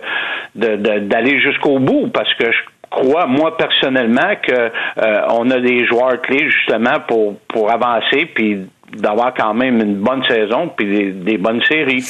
[0.55, 6.21] d'aller jusqu'au bout, parce que je crois, moi personnellement, que euh, on a des joueurs
[6.21, 8.65] clés justement pour pour avancer puis
[8.97, 12.03] d'avoir quand même une bonne saison puis des, bonnes séries.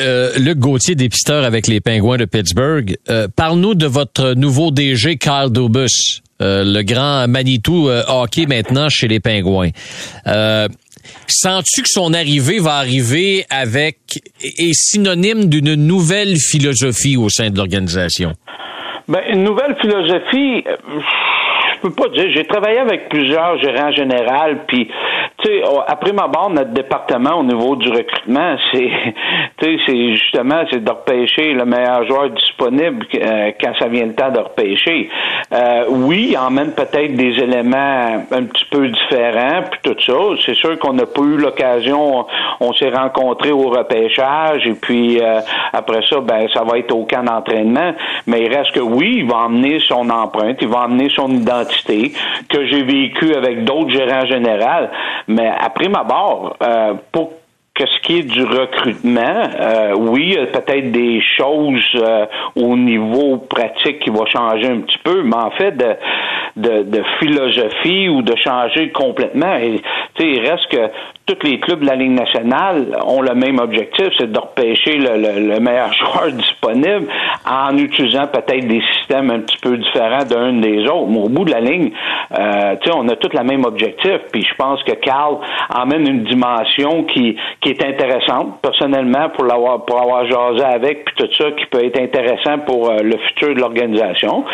[0.00, 2.96] Euh, Luc Gauthier, dépisteur avec les Pingouins de Pittsburgh.
[3.36, 9.08] Parle-nous de votre nouveau DG, Carl Dubus, euh, le grand Manitou euh, hockey maintenant chez
[9.08, 9.70] les Pingouins.
[10.26, 10.68] Euh,
[11.26, 13.96] Sens-tu que son arrivée va arriver avec
[14.42, 18.32] est synonyme d'une nouvelle philosophie au sein de l'organisation?
[19.08, 20.76] Ben, une nouvelle philosophie, euh,
[21.74, 22.26] je peux pas dire.
[22.34, 24.88] J'ai travaillé avec plusieurs gérants généraux, puis
[25.48, 28.90] sais, après ma barre, notre département au niveau du recrutement, c'est,
[29.86, 34.30] c'est justement, c'est de repêcher le meilleur joueur disponible euh, quand ça vient le temps
[34.30, 35.08] de repêcher.
[35.52, 40.42] Euh, oui, il emmène peut-être des éléments un petit peu différents, puis tout ça.
[40.44, 42.26] C'est sûr qu'on n'a pas eu l'occasion.
[42.60, 45.40] On, s'est rencontrés au repêchage, et puis euh,
[45.72, 47.92] après ça, ben, ça va être au camp d'entraînement.
[48.26, 52.12] Mais il reste que oui, il va emmener son empreinte, il va emmener son identité
[52.48, 54.88] que j'ai vécu avec d'autres gérants généraux.
[55.46, 56.56] Après ma barre,
[57.12, 57.32] pour
[57.86, 64.10] ce qui est du recrutement, euh, oui, peut-être des choses euh, au niveau pratique qui
[64.10, 65.76] va changer un petit peu, mais en fait
[66.56, 69.56] de, de, philosophie ou de changer complètement.
[69.56, 69.80] Et,
[70.20, 70.90] il reste que
[71.28, 75.16] tous les clubs de la Ligue nationale ont le même objectif, c'est de repêcher le,
[75.16, 77.06] le, le, meilleur joueur disponible
[77.48, 81.08] en utilisant peut-être des systèmes un petit peu différents d'un des autres.
[81.08, 81.90] Mais au bout de la ligne,
[82.38, 84.18] euh, on a tous le même objectif.
[84.32, 85.38] Puis je pense que Carl
[85.74, 87.36] emmène une dimension qui,
[87.66, 92.00] est intéressante, personnellement, pour l'avoir pour avoir jasé avec, puis tout ça, qui peut être
[92.00, 94.44] intéressant pour euh, le futur de l'organisation.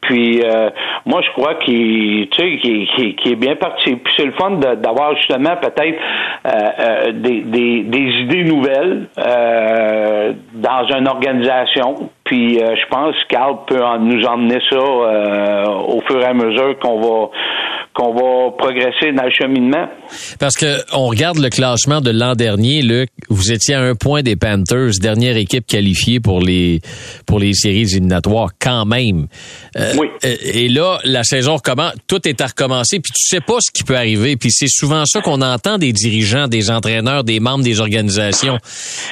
[0.00, 0.70] Puis euh,
[1.06, 3.96] moi, je crois qu'il qu qu est bien parti.
[3.96, 5.98] Puis c'est le fun d'avoir justement peut-être
[7.12, 12.10] des, des, des, idées nouvelles euh, dans une organisation.
[12.24, 16.34] Puis euh, je pense qu'Al peut en, nous emmener ça euh, au fur et à
[16.34, 17.30] mesure qu'on va
[17.94, 19.86] qu'on va progresser dans le cheminement.
[20.40, 24.22] Parce que on regarde le classement de l'an dernier, Luc, vous étiez à un point
[24.22, 26.80] des Panthers, dernière équipe qualifiée pour les
[27.24, 29.28] pour les séries éliminatoires quand même.
[29.76, 30.08] Euh, oui.
[30.22, 33.84] Et là, la saison recommence, tout est à recommencer, puis tu sais pas ce qui
[33.84, 37.80] peut arriver, puis c'est souvent ça qu'on entend des dirigeants, des entraîneurs, des membres des
[37.80, 38.58] organisations.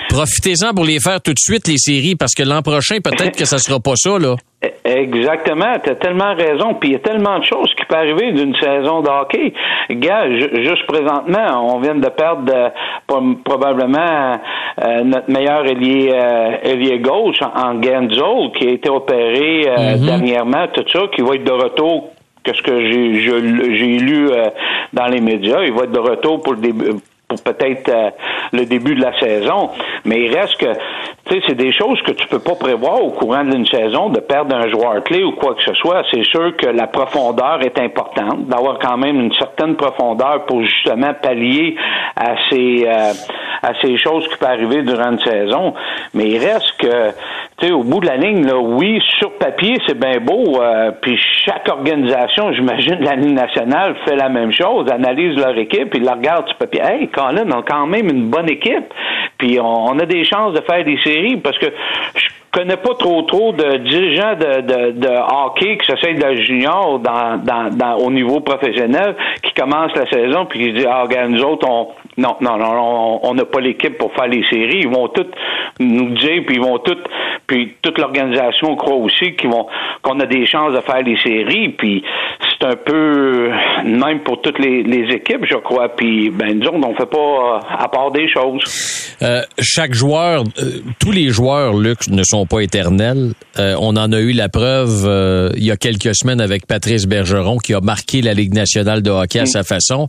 [0.09, 3.45] Profitez-en pour les faire tout de suite les séries, parce que l'an prochain peut-être que
[3.45, 4.37] ça sera pas ça là.
[4.85, 6.75] Exactement, tu as tellement raison.
[6.75, 9.53] Puis il y a tellement de choses qui peuvent arriver d'une saison de hockey.
[9.91, 14.39] Gars, juste présentement, on vient de perdre euh, probablement
[14.85, 20.05] euh, notre meilleur ailier, euh, ailier gauche en, Genzo, qui a été opéré mm-hmm.
[20.05, 22.11] dernièrement, tout ça, qui va être de retour
[22.45, 24.29] qu'est-ce que j'ai j'ai lu
[24.93, 26.91] dans les médias, il va être de retour pour le début
[27.35, 27.91] pour peut-être
[28.53, 29.71] le début de la saison,
[30.05, 30.73] mais il reste que
[31.25, 34.19] tu sais, c'est des choses que tu peux pas prévoir au courant d'une saison, de
[34.19, 36.03] perdre un joueur clé ou quoi que ce soit.
[36.13, 41.15] C'est sûr que la profondeur est importante, d'avoir quand même une certaine profondeur pour justement
[41.15, 41.77] pallier
[42.17, 43.13] à ces euh,
[43.63, 45.75] à ces choses qui peuvent arriver durant une saison.
[46.15, 47.11] Mais il reste que,
[47.59, 50.61] tu sais, au bout de la ligne, là, oui, sur papier, c'est bien beau.
[50.61, 55.91] Euh, puis chaque organisation, j'imagine, la Ligue nationale fait la même chose, analyse leur équipe,
[55.91, 56.81] puis la regarde sur papier.
[56.83, 58.93] Hey, Colin, a quand même une bonne équipe.
[59.39, 61.67] Puis on, a des chances de faire des séries parce que
[62.15, 67.01] je connais pas trop trop de dirigeants de, de, hockey qui s'essayent de la junior
[67.01, 71.67] dans, au niveau professionnel qui commencent la saison puis qui disent ah regarde nous autres
[71.69, 75.35] on non non non on n'a pas l'équipe pour faire les séries ils vont toutes
[75.81, 77.09] nous dire puis ils vont toutes
[77.47, 79.67] puis toute l'organisation croit aussi qu'ils vont
[80.03, 82.05] qu'on a des chances de faire les séries puis
[82.63, 83.51] c'est un peu
[83.85, 87.89] même pour toutes les, les équipes je crois puis ben autres on fait pas à
[87.89, 88.63] part des choses
[89.23, 93.33] euh, chaque joueur euh, tous les joueurs Luc ne sont pas éternels.
[93.59, 97.07] Euh, on en a eu la preuve euh, il y a quelques semaines avec Patrice
[97.07, 100.07] Bergeron qui a marqué la Ligue nationale de hockey à sa façon.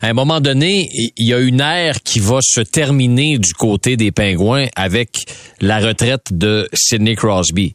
[0.00, 3.96] À un moment donné, il y a une ère qui va se terminer du côté
[3.96, 5.24] des Pingouins avec
[5.60, 7.74] la retraite de Sidney Crosby.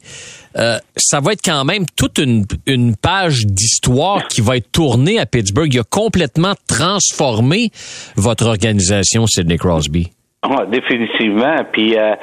[0.59, 5.19] Euh, ça va être quand même toute une, une page d'histoire qui va être tournée
[5.19, 5.73] à Pittsburgh.
[5.73, 7.69] Il a complètement transformé
[8.15, 10.09] votre organisation, Sidney Crosby.
[10.47, 11.65] Oh, définitivement.
[11.71, 12.15] Puis, euh,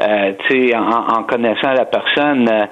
[0.00, 2.66] euh, tu sais, en, en, connaissant la personne, euh,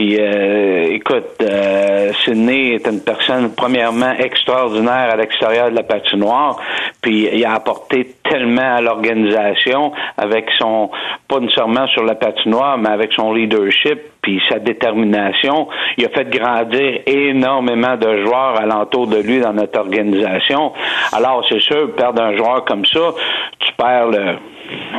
[0.00, 6.56] puis, euh, écoute, euh, Sidney est une personne premièrement extraordinaire à l'extérieur de la patinoire,
[7.02, 10.90] puis il a apporté tellement à l'organisation avec son,
[11.28, 15.68] pas nécessairement sur la patinoire, mais avec son leadership, puis sa détermination.
[15.98, 20.72] Il a fait grandir énormément de joueurs alentour de lui dans notre organisation.
[21.12, 23.12] Alors, c'est sûr, perdre un joueur comme ça,
[23.58, 24.36] tu perds le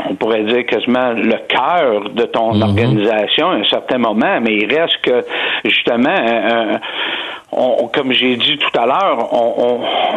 [0.10, 2.62] on pourrait dire quasiment le cœur de ton Mhm.
[2.64, 5.24] organisation à un certain moment, mais il reste que
[5.66, 6.80] justement, un- un-
[7.52, 9.54] on- comme j'ai dit tout à l'heure, on,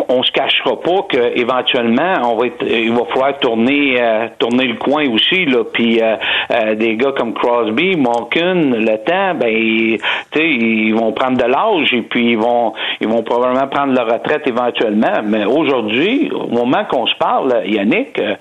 [0.08, 4.28] on, on se cachera pas que éventuellement on va être, il va falloir tourner euh,
[4.38, 6.16] tourner le coin aussi là, puis euh,
[6.52, 9.98] euh, des gars comme Crosby, Malkin, le temps, ben ils,
[10.36, 14.46] ils vont prendre de l'âge et puis ils vont ils vont probablement prendre leur retraite
[14.46, 15.22] éventuellement.
[15.24, 18.34] Mais aujourd'hui, au moment qu'on se parle, Yannick, euh,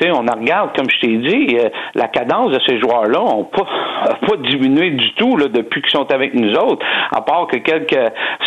[0.00, 3.66] tu on regarde comme je t'ai dit, euh, la cadence de ces joueurs-là ont pas
[4.26, 7.96] pas diminué du tout là, depuis qu'ils sont avec nous autres, à part que quelques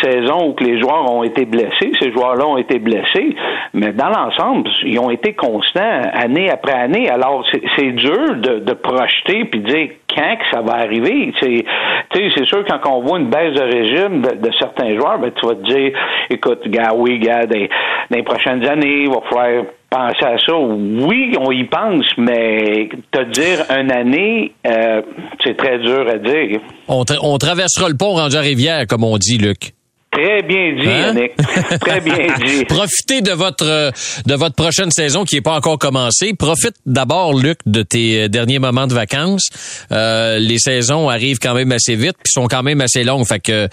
[0.02, 3.34] saisons où que les joueurs ont été blessés, ces joueurs-là ont été blessés,
[3.74, 7.08] mais dans l'ensemble, ils ont été constants année après année.
[7.08, 7.44] Alors
[7.76, 11.32] c'est dur de, de projeter puis de dire quand que ça va arriver.
[11.40, 11.64] C'est
[12.12, 15.46] c'est sûr quand on voit une baisse de régime de, de certains joueurs, ben tu
[15.46, 15.92] vas te dire,
[16.30, 17.68] écoute, gars, oui, gars, dans
[18.10, 20.56] les prochaines années, il va falloir penser à ça.
[20.56, 25.02] Oui, on y pense, mais te dire une année, euh,
[25.44, 26.60] c'est très dur à dire.
[26.88, 29.72] On, tra- on traversera le pont rendu à Rivière, comme on dit, Luc.
[30.18, 31.14] Très bien dit, Hein?
[31.14, 31.36] Yannick.
[31.80, 32.64] Très bien dit.
[32.64, 33.90] Profitez de votre euh,
[34.26, 36.34] de votre prochaine saison qui n'est pas encore commencée.
[36.34, 39.48] Profite d'abord, Luc, de tes euh, derniers moments de vacances.
[39.92, 43.26] Euh, les saisons arrivent quand même assez vite, puis sont quand même assez longues.
[43.26, 43.68] Fait que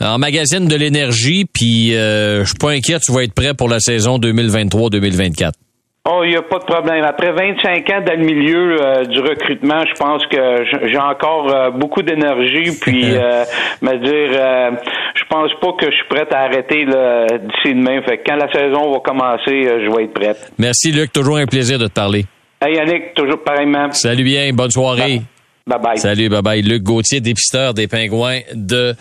[0.00, 3.68] en magazine de l'énergie, puis euh, je suis pas inquiet, tu vas être prêt pour
[3.68, 5.52] la saison 2023-2024.
[6.04, 7.04] Oh, il n'y a pas de problème.
[7.04, 11.70] Après 25 ans dans le milieu euh, du recrutement, je pense que j'ai encore euh,
[11.70, 12.76] beaucoup d'énergie.
[12.80, 13.44] Puis, euh,
[13.82, 14.70] me dire, euh,
[15.14, 18.02] je pense pas que je suis prête à arrêter d'ici demain.
[18.02, 20.52] Fait que quand la saison va commencer, je vais être prête.
[20.58, 21.12] Merci, Luc.
[21.12, 22.24] Toujours un plaisir de te parler.
[22.60, 23.92] Hey Yannick, toujours pareillement.
[23.92, 24.50] Salut bien.
[24.52, 25.18] Bonne soirée.
[25.18, 25.22] Bye
[25.66, 25.98] bye.
[25.98, 26.62] Salut, bye bye.
[26.62, 28.94] Luc Gauthier, dépisteur des Pingouins de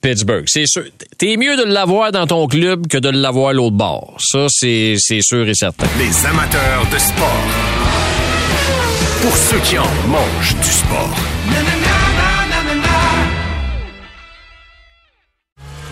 [0.00, 0.44] Pittsburgh.
[0.46, 0.84] C'est sûr.
[1.18, 4.16] T'es mieux de l'avoir dans ton club que de l'avoir à l'autre bord.
[4.18, 5.86] Ça, c'est, c'est sûr et certain.
[5.98, 7.44] Les amateurs de sport.
[9.22, 11.16] Pour ceux qui en mangent du sport.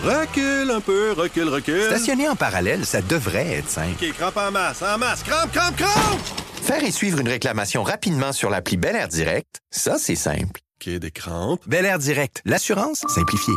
[0.03, 1.81] Recule un peu, recule, recule.
[1.87, 3.95] Stationner en parallèle, ça devrait être simple.
[3.99, 5.23] OK, crampe en masse, en masse.
[5.23, 6.54] Crampe, crampe, crampe!
[6.65, 10.61] Faire et suivre une réclamation rapidement sur l'appli Bel Air Direct, ça, c'est simple.
[10.81, 11.61] OK, des crampes.
[11.67, 13.53] Bel Air Direct, l'assurance simplifiée.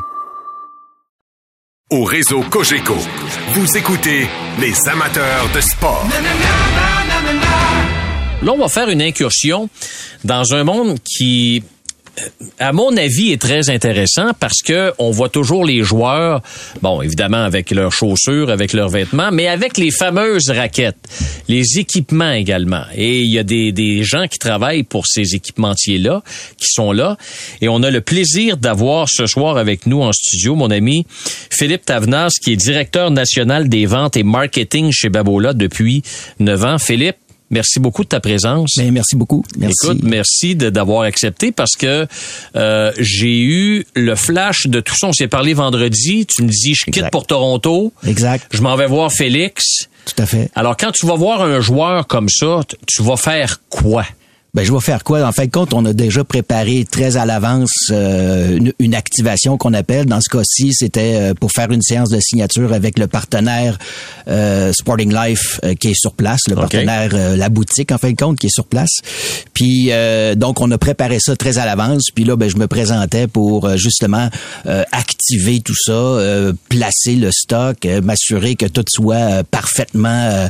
[1.91, 2.97] Au réseau Cogeco,
[3.55, 4.29] vous écoutez
[4.61, 6.07] les amateurs de sport.
[8.43, 9.71] Là, on va faire une incursion
[10.25, 11.65] dans un monde qui,
[12.59, 16.43] à mon avis, est très intéressant parce que on voit toujours les joueurs,
[16.83, 20.97] bon, évidemment avec leurs chaussures, avec leurs vêtements, mais avec les fameuses raquettes,
[21.49, 22.85] les équipements également.
[22.95, 26.23] Et il y a des, des gens qui travaillent pour ces équipementiers-là,
[26.57, 27.17] qui sont là.
[27.61, 31.07] Et on a le plaisir d'avoir ce soir avec nous en studio mon ami
[31.51, 36.03] Philippe Tavenas, qui est directeur national des ventes et marketing chez Babola depuis
[36.41, 36.79] 9 ans.
[36.79, 37.17] Philippe,
[37.51, 38.73] Merci beaucoup de ta présence.
[38.77, 39.43] Ben, merci beaucoup.
[39.57, 39.75] Merci.
[39.87, 42.07] Écoute, merci de- d'avoir accepté parce que
[42.57, 45.07] euh, j'ai eu le flash de tout ça.
[45.09, 46.27] On s'est parlé vendredi.
[46.27, 47.93] Tu me dis, je quitte pour Toronto.
[48.07, 48.47] Exact.
[48.53, 49.89] Je m'en vais voir Félix.
[50.05, 50.51] Tout à fait.
[50.55, 54.05] Alors, quand tu vas voir un joueur comme ça, tu vas faire quoi?
[54.55, 55.23] Ben, je vais faire quoi?
[55.27, 59.59] En fin de compte, on a déjà préparé très à l'avance euh, une, une activation
[59.59, 60.07] qu'on appelle.
[60.07, 63.79] Dans ce cas-ci, c'était euh, pour faire une séance de signature avec le partenaire
[64.27, 68.11] euh, Sporting Life euh, qui est sur place, le partenaire, euh, la boutique, en fin
[68.11, 68.89] de compte, qui est sur place.
[69.53, 72.05] Puis, euh, donc, on a préparé ça très à l'avance.
[72.15, 74.31] Puis là, ben, je me présentais pour euh, justement
[74.67, 80.49] euh, activer tout ça, euh, placer le stock, euh, m'assurer que tout soit euh, parfaitement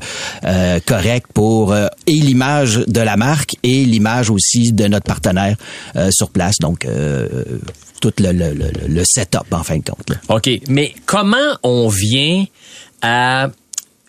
[0.86, 5.56] correct pour euh, et l'image de la marque et l'image aussi de notre partenaire
[5.96, 6.56] euh, sur place.
[6.60, 7.28] Donc, euh,
[8.00, 10.12] tout le, setup, en fin de compte.
[10.28, 10.48] OK.
[10.68, 12.44] Mais comment on vient
[13.02, 13.50] à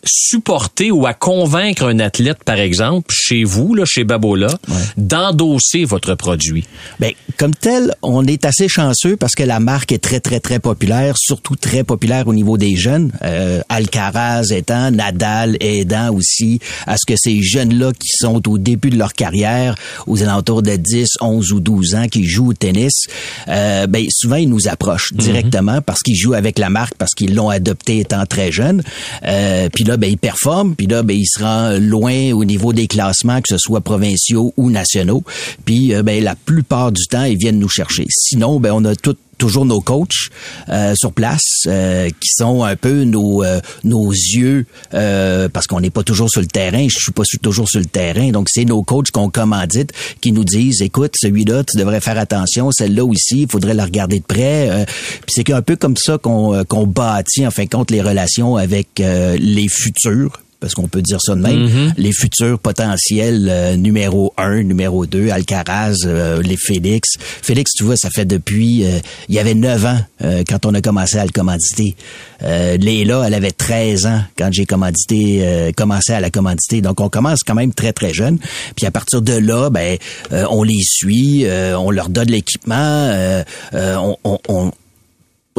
[0.06, 4.58] supporter ou à convaincre un athlète, par exemple, chez vous, là, chez Babola,
[4.98, 6.66] d'endosser votre produit?
[7.00, 10.60] Ben, comme tel, on est assez chanceux parce que la marque est très, très, très
[10.60, 13.12] populaire, surtout très populaire au niveau des jeunes.
[13.24, 18.90] Euh, Alcaraz étant, Nadal aidant aussi à ce que ces jeunes-là qui sont au début
[18.90, 19.76] de leur carrière,
[20.08, 23.06] aux alentours de 10, 11 ou 12 ans, qui jouent au tennis,
[23.48, 27.36] euh, ben, souvent, ils nous approchent directement parce qu'ils jouent avec la marque, parce qu'ils
[27.36, 28.84] l'ont adopté étant très jeunes.
[29.26, 32.88] Euh, puis là, ben, ils performent, puis là, ben, ils se loin au niveau des
[32.88, 35.24] classements, que ce soit provinciaux ou nationaux.
[35.66, 38.06] Puis, euh, ben, la plupart du temps, ils viennent nous chercher.
[38.10, 40.30] Sinon, ben, on a tout toujours nos coachs
[40.70, 45.80] euh, sur place euh, qui sont un peu nos euh, nos yeux euh, parce qu'on
[45.80, 46.88] n'est pas toujours sur le terrain.
[46.88, 48.30] Je suis pas toujours sur le terrain.
[48.30, 52.72] Donc c'est nos coachs qu'on commandite qui nous disent écoute celui-là tu devrais faire attention.
[52.72, 54.70] Celle-là aussi il faudrait la regarder de près.
[54.70, 54.86] Euh,
[55.26, 58.02] puis c'est un peu comme ça qu'on euh, qu'on bâtit en fin de compte les
[58.02, 61.94] relations avec les futurs parce qu'on peut dire ça de même, Mhm.
[61.98, 67.10] les futurs potentiels euh, numéro 1, numéro 2, Alcaraz, euh, les Félix.
[67.20, 70.74] Félix, tu vois, ça fait depuis, euh, il y avait 9 ans euh, quand on
[70.74, 71.96] a commencé à le commanditer.
[72.44, 76.82] Euh, Léla, elle avait 13 ans quand j'ai commandité, euh, commencé à la commanditer.
[76.82, 78.38] Donc, on commence quand même très, très jeune.
[78.76, 79.98] Puis à partir de là, ben,
[80.34, 83.44] euh, on les suit, euh, on leur donne l'équipement, euh,
[83.74, 84.72] euh, on, on- on-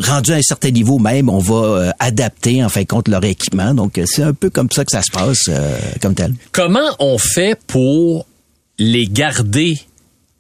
[0.01, 3.25] rendu à un certain niveau même, on va euh, adapter en fin de compte leur
[3.25, 3.75] équipement.
[3.75, 6.35] Donc euh, c'est un peu comme ça que ça se passe euh, comme tel.
[6.53, 8.27] Comment on fait pour
[8.79, 9.79] les garder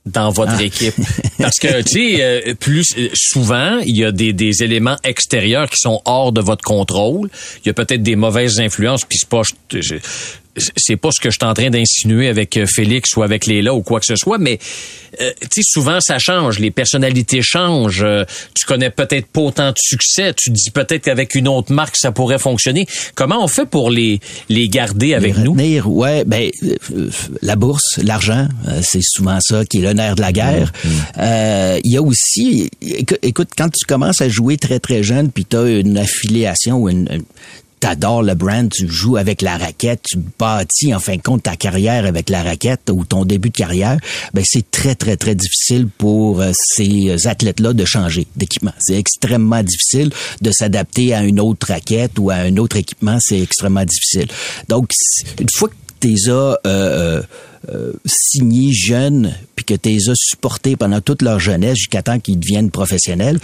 [0.06, 0.62] dans votre Ah.
[0.62, 0.94] équipe?
[1.38, 5.76] Parce que, tu sais, euh, plus souvent, il y a des, des éléments extérieurs qui
[5.78, 7.28] sont hors de votre contrôle.
[7.64, 9.42] Il y a peut-être des mauvaises influences, puis c'est pas...
[9.70, 9.94] je- je-
[10.76, 13.72] c'est pas ce que je suis en train d'insinuer avec euh, Félix ou avec Léla
[13.74, 14.58] ou quoi que ce soit, mais
[15.20, 18.02] euh, tu sais souvent ça change, les personnalités changent.
[18.02, 21.72] euh, tu connais peut-être pas autant de succès, tu te dis peut-être qu'avec une autre
[21.72, 22.86] marque ça pourrait fonctionner.
[23.14, 25.52] Comment on fait pour les les garder avec Les nous?
[25.52, 26.50] retenir, ouais, ben
[26.92, 27.10] euh,
[27.42, 30.72] la bourse, l'argent, euh, c'est souvent ça qui est le nerf de la guerre.
[31.18, 35.30] Euh, Il y a aussi, écou- écoute, quand tu commences à jouer très très jeune,
[35.30, 37.22] puis tu as une affiliation ou une, une-
[37.80, 41.56] T'adores le brand, tu joues avec la raquette, tu bâtis en fin de compte ta
[41.56, 43.98] carrière avec la raquette ou ton début de carrière,
[44.34, 48.72] ben c'est très très très difficile pour euh, ces athlètes-là de changer d'équipement.
[48.78, 50.12] C'est extrêmement difficile
[50.42, 54.28] de s'adapter à une autre raquette ou à un autre équipement, c'est extrêmement difficile.
[54.68, 54.90] Donc
[55.40, 57.22] une fois que tu les as euh,
[57.72, 62.18] euh, signés jeunes, puis que tu les as supportés pendant toute leur jeunesse jusqu'à temps
[62.18, 63.38] qu'ils deviennent professionnels,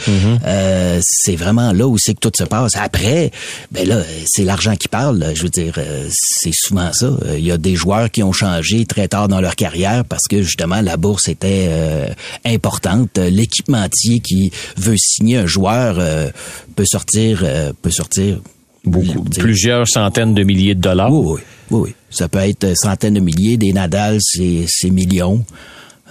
[0.46, 2.72] euh, c'est vraiment là où c'est que tout se passe.
[2.76, 3.30] Après,
[3.72, 5.18] ben là, c'est l'argent qui parle.
[5.18, 5.34] là.
[5.34, 7.06] Je veux dire, euh, c'est souvent ça.
[7.06, 10.26] Euh, Il y a des joueurs qui ont changé très tard dans leur carrière parce
[10.28, 12.08] que justement la bourse était euh,
[12.46, 13.18] importante.
[13.18, 16.30] L'équipementier qui veut signer un joueur euh,
[16.74, 18.38] peut sortir, euh, peut sortir
[18.86, 21.12] Beaucoup, plusieurs centaines de milliers de dollars.
[21.12, 21.94] oui, oui, oui, oui.
[22.10, 23.56] Ça peut être centaines de milliers.
[23.56, 25.44] Des Nadal, c'est c'est millions.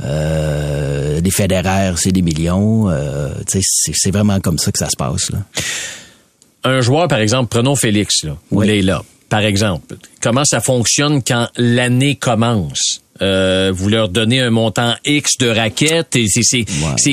[0.04, 2.90] Euh, des Federer, c'est des millions.
[2.90, 5.32] Euh, c'est vraiment comme ça que ça se passe.
[5.32, 5.40] Là.
[6.66, 8.62] un joueur, par exemple, prenons Félix, là, ou.
[8.62, 9.96] Leila, par exemple.
[10.22, 13.02] Comment ça fonctionne quand l'année commence?
[13.22, 16.42] Euh, vous leur donnez un montant X de raquettes et c'est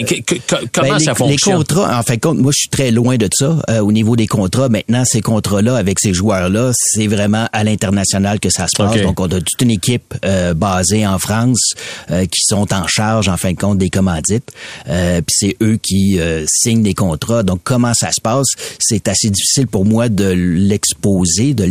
[0.02, 0.34] que-
[0.72, 1.52] comment Ben, ça fonctionne?
[1.52, 3.60] Les contrats, en fin de compte, moi, je suis très loin de ça.
[3.70, 8.40] euh, au niveau des contrats, maintenant, ces contrats-là, avec ces joueurs-là, c'est vraiment à l'international
[8.40, 9.00] que ça se passe.
[9.02, 11.74] Donc, on a toute une équipe euh, basée en France
[12.10, 14.50] euh, qui sont en charge, en fin de compte, des commandites.
[14.88, 17.42] Euh, Puis c'est eux qui euh, signent des contrats.
[17.44, 18.46] Donc, comment ça se passe?
[18.80, 21.70] C'est assez difficile pour moi de l'exposer, de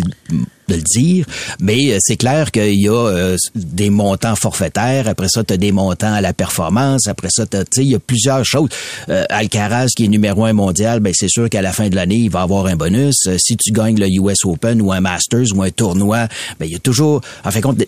[0.71, 1.25] de le dire,
[1.59, 5.57] mais euh, c'est clair qu'il y a euh, des montants forfaitaires, après ça, tu as
[5.57, 8.69] des montants à la performance, après ça, tu sais, il y a plusieurs choses.
[9.09, 12.17] Euh, Alcaraz, qui est numéro un mondial, ben c'est sûr qu'à la fin de l'année,
[12.17, 13.15] il va avoir un bonus.
[13.27, 16.27] Euh, si tu gagnes le US Open ou un Masters ou un tournoi,
[16.59, 17.83] ben il y a toujours, en de compte,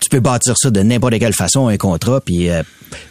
[0.00, 2.62] tu peux bâtir ça de n'importe quelle façon, un contrat, puis euh,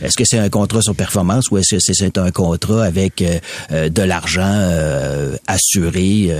[0.01, 3.39] est-ce que c'est un contrat sur performance ou est-ce que c'est un contrat avec euh,
[3.71, 6.33] euh, de l'argent euh, assuré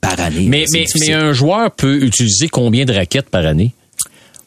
[0.00, 0.46] par année?
[0.48, 3.72] mais, mais un joueur peut utiliser combien de raquettes par année?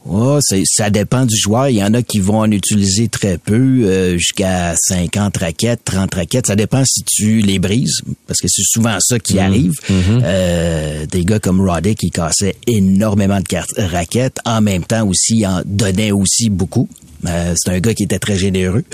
[0.07, 1.69] Oh, ça dépend du joueur.
[1.69, 6.13] Il y en a qui vont en utiliser très peu, euh, jusqu'à 50 raquettes, 30
[6.15, 6.47] raquettes.
[6.47, 9.73] Ça dépend si tu les brises, parce que c'est souvent ça qui arrive.
[9.91, 15.61] Euh, des gars comme Roddick qui cassaient énormément de raquettes, en même temps aussi en
[15.65, 16.87] donnait aussi beaucoup.
[17.27, 18.83] Euh, c'est un gars qui était très généreux.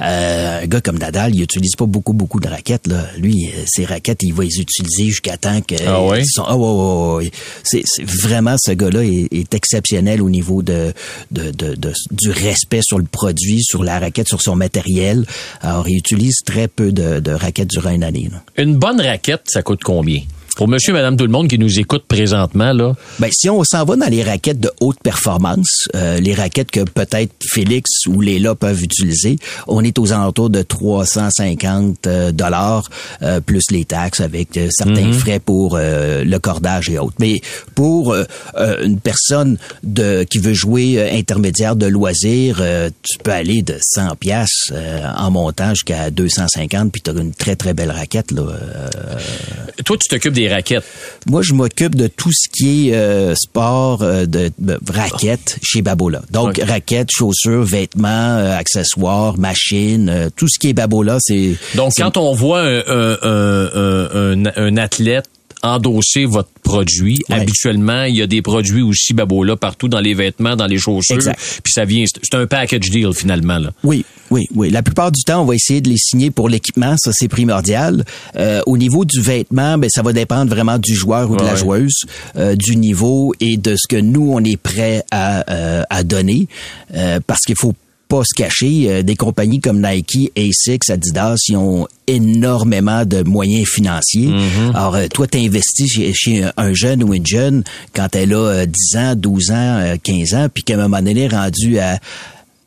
[0.00, 2.88] Euh, un gars comme Nadal, il utilise pas beaucoup, beaucoup de raquettes.
[2.88, 3.06] Là.
[3.18, 5.76] Lui, euh, ses raquettes, il va les utiliser jusqu'à temps que...
[5.86, 7.24] Ah sont- ah.
[7.62, 10.92] C'est, c'est vraiment ce gars-là est, est exceptionnel au niveau de,
[11.30, 15.24] de, de, de- du respect sur le produit, sur la raquette, sur son matériel.
[15.60, 18.28] Alors, il utilise très peu de, de raquettes durant une année.
[18.32, 18.42] Là.
[18.60, 20.22] Une bonne raquette, ça coûte combien?
[20.56, 23.64] Pour monsieur et madame tout le monde qui nous écoute présentement, là, Ben, si on
[23.64, 28.20] s'en va dans les raquettes de haute performance, euh, les raquettes que peut-être Félix ou
[28.20, 29.36] Léla peuvent utiliser,
[29.66, 32.88] on est aux alentours de 350 euh, dollars
[33.22, 37.16] euh, plus les taxes avec euh, certains frais pour euh, le cordage et autres.
[37.18, 37.40] Mais
[37.74, 38.14] pour
[38.82, 44.16] une personne de qui veut jouer intermédiaire de loisirs, euh, tu peux aller de 100
[44.16, 44.72] pièces
[45.16, 48.42] en montant jusqu'à 250 puis tu as une très très belle raquette là.
[48.42, 48.88] Euh,
[49.84, 50.84] toi, tu t'occupes des raquettes.
[51.26, 55.82] moi, je m'occupe de tout ce qui est euh, sport euh, de, de raquettes chez
[55.82, 56.22] Babola.
[56.30, 61.54] Donc, raquettes, chaussures, vêtements, euh, accessoires, machines, tout ce qui est Babola, c'est...
[61.74, 65.26] Donc, quand on voit un, un, un, un, un- un athlète
[65.64, 67.20] endosser votre produit.
[67.28, 67.36] Ouais.
[67.36, 71.14] Habituellement, il y a des produits aussi Babola partout dans les vêtements, dans les chaussures.
[71.14, 71.38] Exact.
[71.62, 73.70] Puis ça vient, c'est un package deal finalement là.
[73.84, 74.70] Oui, oui, oui.
[74.70, 78.04] La plupart du temps, on va essayer de les signer pour l'équipement, ça c'est primordial.
[78.36, 81.54] Euh, au niveau du vêtement, ben ça va dépendre vraiment du joueur ou de la
[81.54, 81.94] joueuse,
[82.36, 86.48] euh, du niveau et de ce que nous on est prêt à, euh, à donner,
[86.94, 87.74] Euh, parce qu'il faut
[88.08, 88.90] pas se cacher.
[88.90, 94.30] euh, des compagnies comme Nike, Asics, Adidas, ils ont énormément de moyens financiers.
[94.74, 97.64] Alors, euh, toi, tu investis chez, chez un jeune ou une jeune
[97.94, 101.00] quand elle a euh, 10 ans, 12 ans, euh, 15 ans, puis qu'à un moment
[101.02, 101.98] donné, rendu à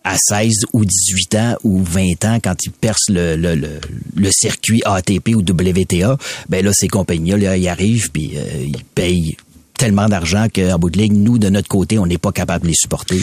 [0.06, 3.70] à 16 ou 18 ans ou 20 ans, quand ils percent le, le, le,
[4.16, 8.84] le circuit ATP ou WTA, ben là, ces compagnies-là, là, ils arrivent puis euh, ils
[8.94, 9.36] payent
[9.78, 12.70] tellement d'argent qu'en bout de ligne, nous, de notre côté, on n'est pas capable de
[12.70, 13.20] les supporter.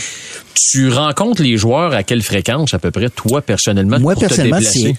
[0.55, 4.27] Tu rencontres les joueurs à quelle fréquence à peu près, toi personnellement, Moi, pour te
[4.29, 4.97] personnellement, déplacer?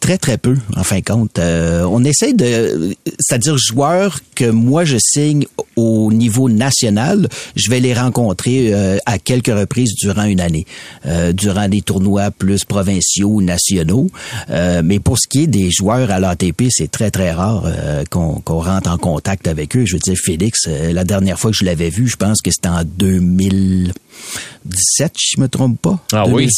[0.00, 1.38] Très, très peu, en fin de compte.
[1.38, 2.94] Euh, on essaie de...
[3.18, 9.18] C'est-à-dire, joueurs que moi, je signe au niveau national, je vais les rencontrer euh, à
[9.18, 10.66] quelques reprises durant une année,
[11.06, 14.08] euh, durant des tournois plus provinciaux nationaux.
[14.48, 17.64] Mais pour ce qui est des joueurs à l'ATP, c'est très, très rare
[18.10, 19.84] qu'on rentre en contact avec eux.
[19.86, 22.68] Je veux dire, Félix, la dernière fois que je l'avais vu, je pense que c'était
[22.68, 25.98] en 2017, si je me trompe pas.
[26.12, 26.48] Ah oui.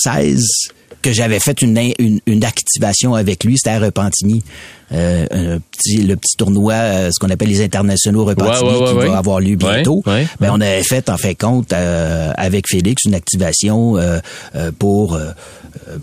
[1.03, 4.42] 2016 que j'avais fait une, une, une activation avec lui, c'était à Repentigny.
[4.92, 8.92] Euh, un petit, le petit tournoi, euh, ce qu'on appelle les internationaux Repentigny, Ouais, ouais,
[8.98, 10.03] ouais, qui va avoir lieu bientôt.
[10.38, 14.18] Ben, on avait fait, en fin de compte, euh, avec Félix, une activation euh,
[14.55, 15.30] euh, pour euh,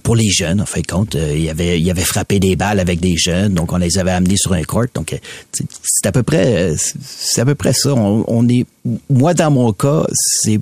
[0.02, 1.14] pour les jeunes, en fin de compte.
[1.14, 4.10] Euh, il, avait, il avait frappé des balles avec des jeunes, donc on les avait
[4.12, 4.86] amenés sur un court.
[4.96, 5.16] Donc,
[5.52, 7.94] c'est à peu près c'est- à peu près ça.
[7.94, 8.66] On, on est,
[9.12, 10.60] moi, dans mon cas, c'est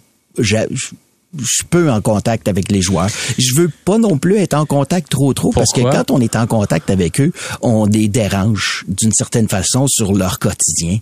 [1.35, 3.09] je je suis peu en contact avec les joueurs.
[3.37, 6.35] Je veux pas non plus être en contact trop trop parce que quand on est
[6.35, 10.99] en contact avec eux, on les dérange d'une certaine façon sur leur quotidien.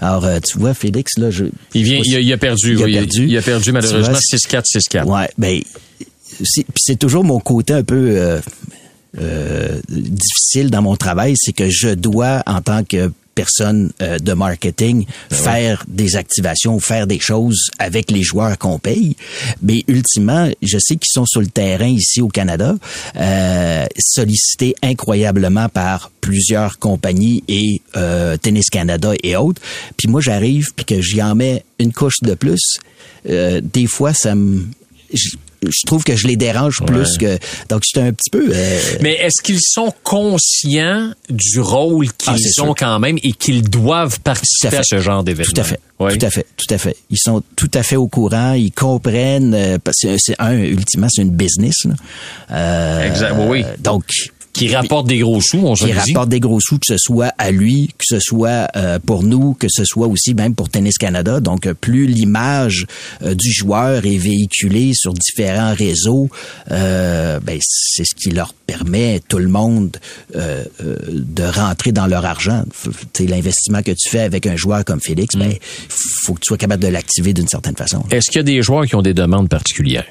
[0.00, 2.82] Alors euh, tu vois Félix là, je Il vient, il a, il a perdu, Il
[2.82, 3.26] a oui, perdu.
[3.26, 5.04] il a perdu malheureusement vois, 6-4, 6-4.
[5.06, 5.60] Ouais, ben
[6.76, 8.40] c'est toujours mon côté un peu euh,
[9.20, 14.32] euh, difficile dans mon travail, c'est que je dois en tant que personne euh, de
[14.32, 19.14] marketing faire des activations, faire des choses avec les joueurs qu'on paye.
[19.62, 22.74] Mais ultimement, je sais qu'ils sont sur le terrain ici au Canada,
[23.16, 29.62] euh, sollicités incroyablement par plusieurs compagnies et euh, Tennis Canada et autres.
[29.96, 32.80] Puis moi, j'arrive puis que j'y en mets une couche de plus.
[33.28, 34.66] Euh, des fois, ça me
[35.62, 37.38] je, trouve que je les dérange plus que
[37.68, 42.34] donc j'étais un petit peu euh, Mais est-ce qu'ils sont conscients du rôle qu'ils Ah,
[42.62, 42.74] ont sûr.
[42.78, 45.52] quand même et qu'ils doivent participer à ce genre d'événement?
[45.54, 45.80] Tout à fait.
[46.00, 46.16] Oui.
[46.16, 46.46] Tout à fait.
[46.56, 46.96] Tout à fait.
[47.10, 48.52] Ils sont tout à fait au courant.
[48.52, 49.54] Ils comprennent.
[49.54, 51.84] euh, parce que c'est un, ultimement, c'est une business.
[51.84, 51.94] Là.
[52.52, 53.64] Euh, Exact, oui.
[53.80, 54.04] Donc,
[54.58, 57.32] Qui rapportent des gros sous, on se qui rapporte des gros sous, que ce soit
[57.38, 60.98] à lui, que ce soit euh, pour nous, que ce soit aussi même pour Tennis
[60.98, 61.40] Canada.
[61.40, 62.86] Donc, euh, plus l'image
[63.22, 66.28] euh, du joueur est véhiculée sur différents réseaux,
[66.70, 69.96] euh, ben, c'est ce qui leur permet, tout le monde,
[70.36, 72.64] euh, euh, de rentrer dans leur argent.
[73.20, 75.38] L'investissement que tu fais avec un joueur comme Félix, Mm.
[75.38, 75.54] ben,
[75.88, 78.02] faut que tu sois capable de l'activer d'une certaine façon.
[78.10, 80.06] Est-ce qu'il y a des joueurs qui ont des demandes particulières?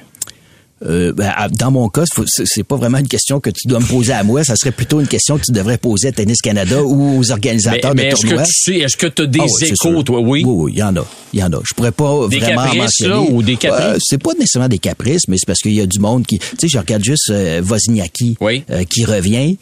[0.86, 4.14] Euh, ben, dans mon cas, c'est pas vraiment une question que tu dois me poser
[4.14, 4.44] à moi.
[4.44, 7.32] Ça serait plutôt une question que tu devrais poser à Tennis Canada ou aux Mais,
[7.32, 8.44] organisateurs mais de est-ce que tournois.
[8.46, 10.20] tu sais, est-ce que tu as des Ah oui, c'est échos, toi?
[10.20, 10.44] Oui.
[10.46, 11.06] Oui, oui, il y en a.
[11.34, 11.60] Il y en a.
[11.64, 13.10] Je pourrais pas Des vraiment caprices, mentionner.
[13.14, 13.86] là, ou des caprices?
[13.86, 16.38] Euh, c'est pas nécessairement des caprices, mais c'est parce qu'il y a du monde qui...
[16.38, 18.64] Tu sais, je regarde juste euh, Wozniacki Oui.
[18.70, 19.58] euh, qui revient.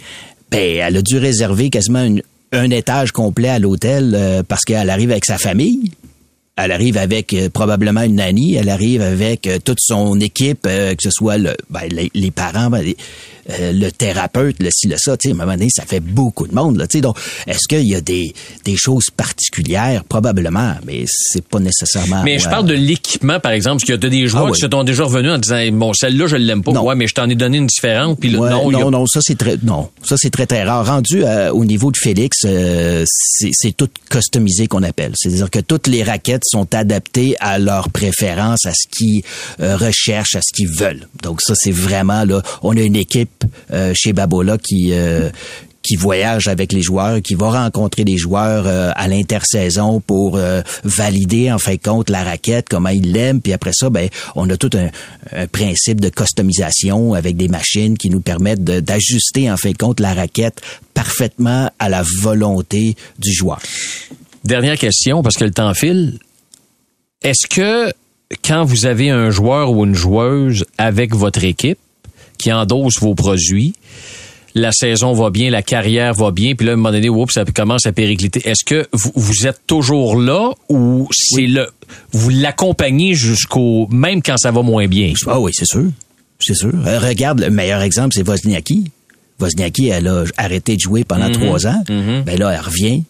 [0.51, 4.89] Ben, elle a dû réserver quasiment une- un étage complet à l'hôtel euh, parce qu'elle
[4.89, 5.91] arrive avec sa famille.
[6.57, 10.91] Elle arrive avec euh, probablement une nanny, elle arrive avec euh, toute son équipe, euh,
[10.95, 12.95] que ce soit le, ben, les, les parents, ben, les-
[13.51, 15.15] euh, le thérapeute, le ci, le ça.
[15.17, 16.77] Tu sais, à un moment donné, ça fait beaucoup de monde.
[16.77, 18.33] Là, tu sais, donc, est-ce qu'il y a des,
[18.63, 20.03] des choses particulières?
[20.05, 22.23] Probablement, mais c'est pas nécessairement...
[22.23, 24.53] Mais je parle de l'équipement, par exemple, parce qu'il y a des joueurs Ah oui.
[24.53, 26.71] qui se sont déjà revenus en disant, bon, celle-là, je l'aime pas.
[26.71, 26.85] Non.
[26.85, 28.19] Ouais, mais je t'en ai donné une différente.
[28.19, 30.87] Puis Ouais, non, a- non, non, ça c'est très, non, ça c'est très très rare.
[30.87, 35.11] Rendu euh, au niveau de Félix, euh, c'est c'est tout customisé qu'on appelle.
[35.15, 39.23] C'est-à-dire que toutes les raquettes sont adaptées à leurs préférences, à ce qu'ils
[39.59, 41.07] euh, recherchent, à ce qu'ils veulent.
[41.23, 45.29] Donc ça c'est vraiment là, on a une équipe euh, chez Babola qui euh,
[45.85, 50.61] qui voyage avec les joueurs, qui va rencontrer des joueurs euh, à l'intersaison pour euh,
[50.83, 54.49] valider en fin de compte la raquette, comment ils l'aiment, puis après ça, ben on
[54.49, 54.89] a tout un,
[55.31, 59.99] un principe de customisation avec des machines qui nous permettent d'ajuster en fin de compte
[59.99, 60.59] la raquette
[60.95, 63.61] parfaitement à la volonté du joueur.
[64.43, 66.17] Dernière question, parce que le temps file.
[67.25, 67.91] Est-ce que
[68.43, 71.79] quand vous avez un joueur ou une joueuse avec votre équipe
[72.37, 73.73] qui endosse vos produits,
[74.53, 77.33] la saison va bien, la carrière va bien, puis là, à un moment donné, oups,
[77.33, 78.47] ça commence à péricliter.
[78.47, 81.67] Est-ce que vous, vous êtes toujours là ou c'est le
[82.11, 85.11] vous l'accompagnez jusqu'au même quand ça va moins bien?
[85.27, 85.87] Ah oui, c'est sûr.
[86.39, 86.71] C'est sûr.
[86.85, 88.91] Euh, regarde, le meilleur exemple, c'est Wozniacki.
[89.39, 91.33] Wozniacki, elle a arrêté de jouer pendant Mhm.
[91.33, 91.83] trois ans.
[91.89, 92.21] Mhm.
[92.23, 93.03] Ben là, elle revient.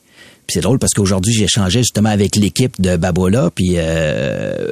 [0.47, 3.49] C'est drôle parce qu'aujourd'hui, j'ai échangé justement avec l'équipe de Babola.
[3.53, 4.71] Puis euh,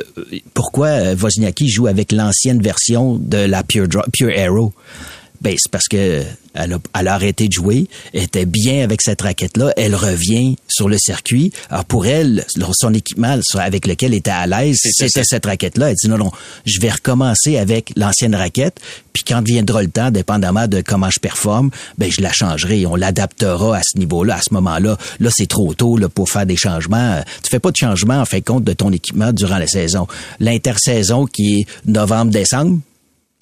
[0.54, 4.74] pourquoi euh, Wozniacki joue avec l'ancienne version de la Pure, Pure Arrow?
[5.44, 6.24] Ben, c'est parce que
[6.54, 10.56] elle a, elle a arrêté de jouer, elle était bien avec cette raquette-là, elle revient
[10.68, 11.52] sur le circuit.
[11.70, 15.90] Alors pour elle, son équipement avec lequel elle était à l'aise, C'était c'était cette raquette-là.
[15.90, 16.32] Elle dit non, non,
[16.66, 18.80] je vais recommencer avec l'ancienne raquette,
[19.14, 22.96] puis quand viendra le temps, dépendamment de comment je performe, ben je la changerai, on
[22.96, 24.98] l'adaptera à ce niveau-là, à ce moment-là.
[25.20, 27.22] Là, c'est trop tôt là, pour faire des changements.
[27.44, 30.08] Tu fais pas de changement en fin de compte de ton équipement durant la saison.
[30.40, 32.80] L'intersaison qui est novembre-décembre,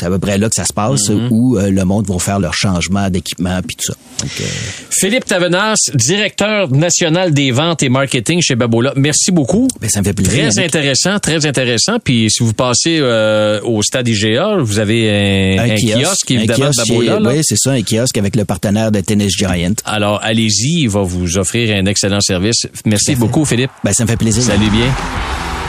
[0.02, 1.28] c'est à peu près là que ça se passe, Mhm.
[1.32, 3.97] où euh, le monde va faire leur changement d'équipement puis tout ça.
[4.22, 4.43] Donc, euh,
[4.89, 8.93] Philippe Tavenas, directeur national des ventes et marketing chez Babola.
[8.95, 9.68] Merci beaucoup.
[9.80, 10.32] ben, ça me fait plaisir.
[10.34, 10.76] Très Yannick.
[10.76, 11.97] intéressant, très intéressant.
[12.04, 16.70] Puis si vous passez euh, au stade IGA, vous avez un, un kiosque, évidemment, un
[16.70, 17.12] de kiosque Babola.
[17.14, 17.30] qui est- là.
[17.32, 19.74] Oui, c'est ça, un kiosque avec le partenaire de Tennis Giant.
[19.86, 22.68] Alors, allez-y, il va vous offrir un excellent service.
[22.86, 23.72] Merci beaucoup, Philippe.
[23.84, 24.41] Ben, ça me fait plaisir.
[24.43, 24.88] Salut bien.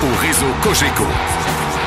[0.02, 1.04] Au réseau Cogeco,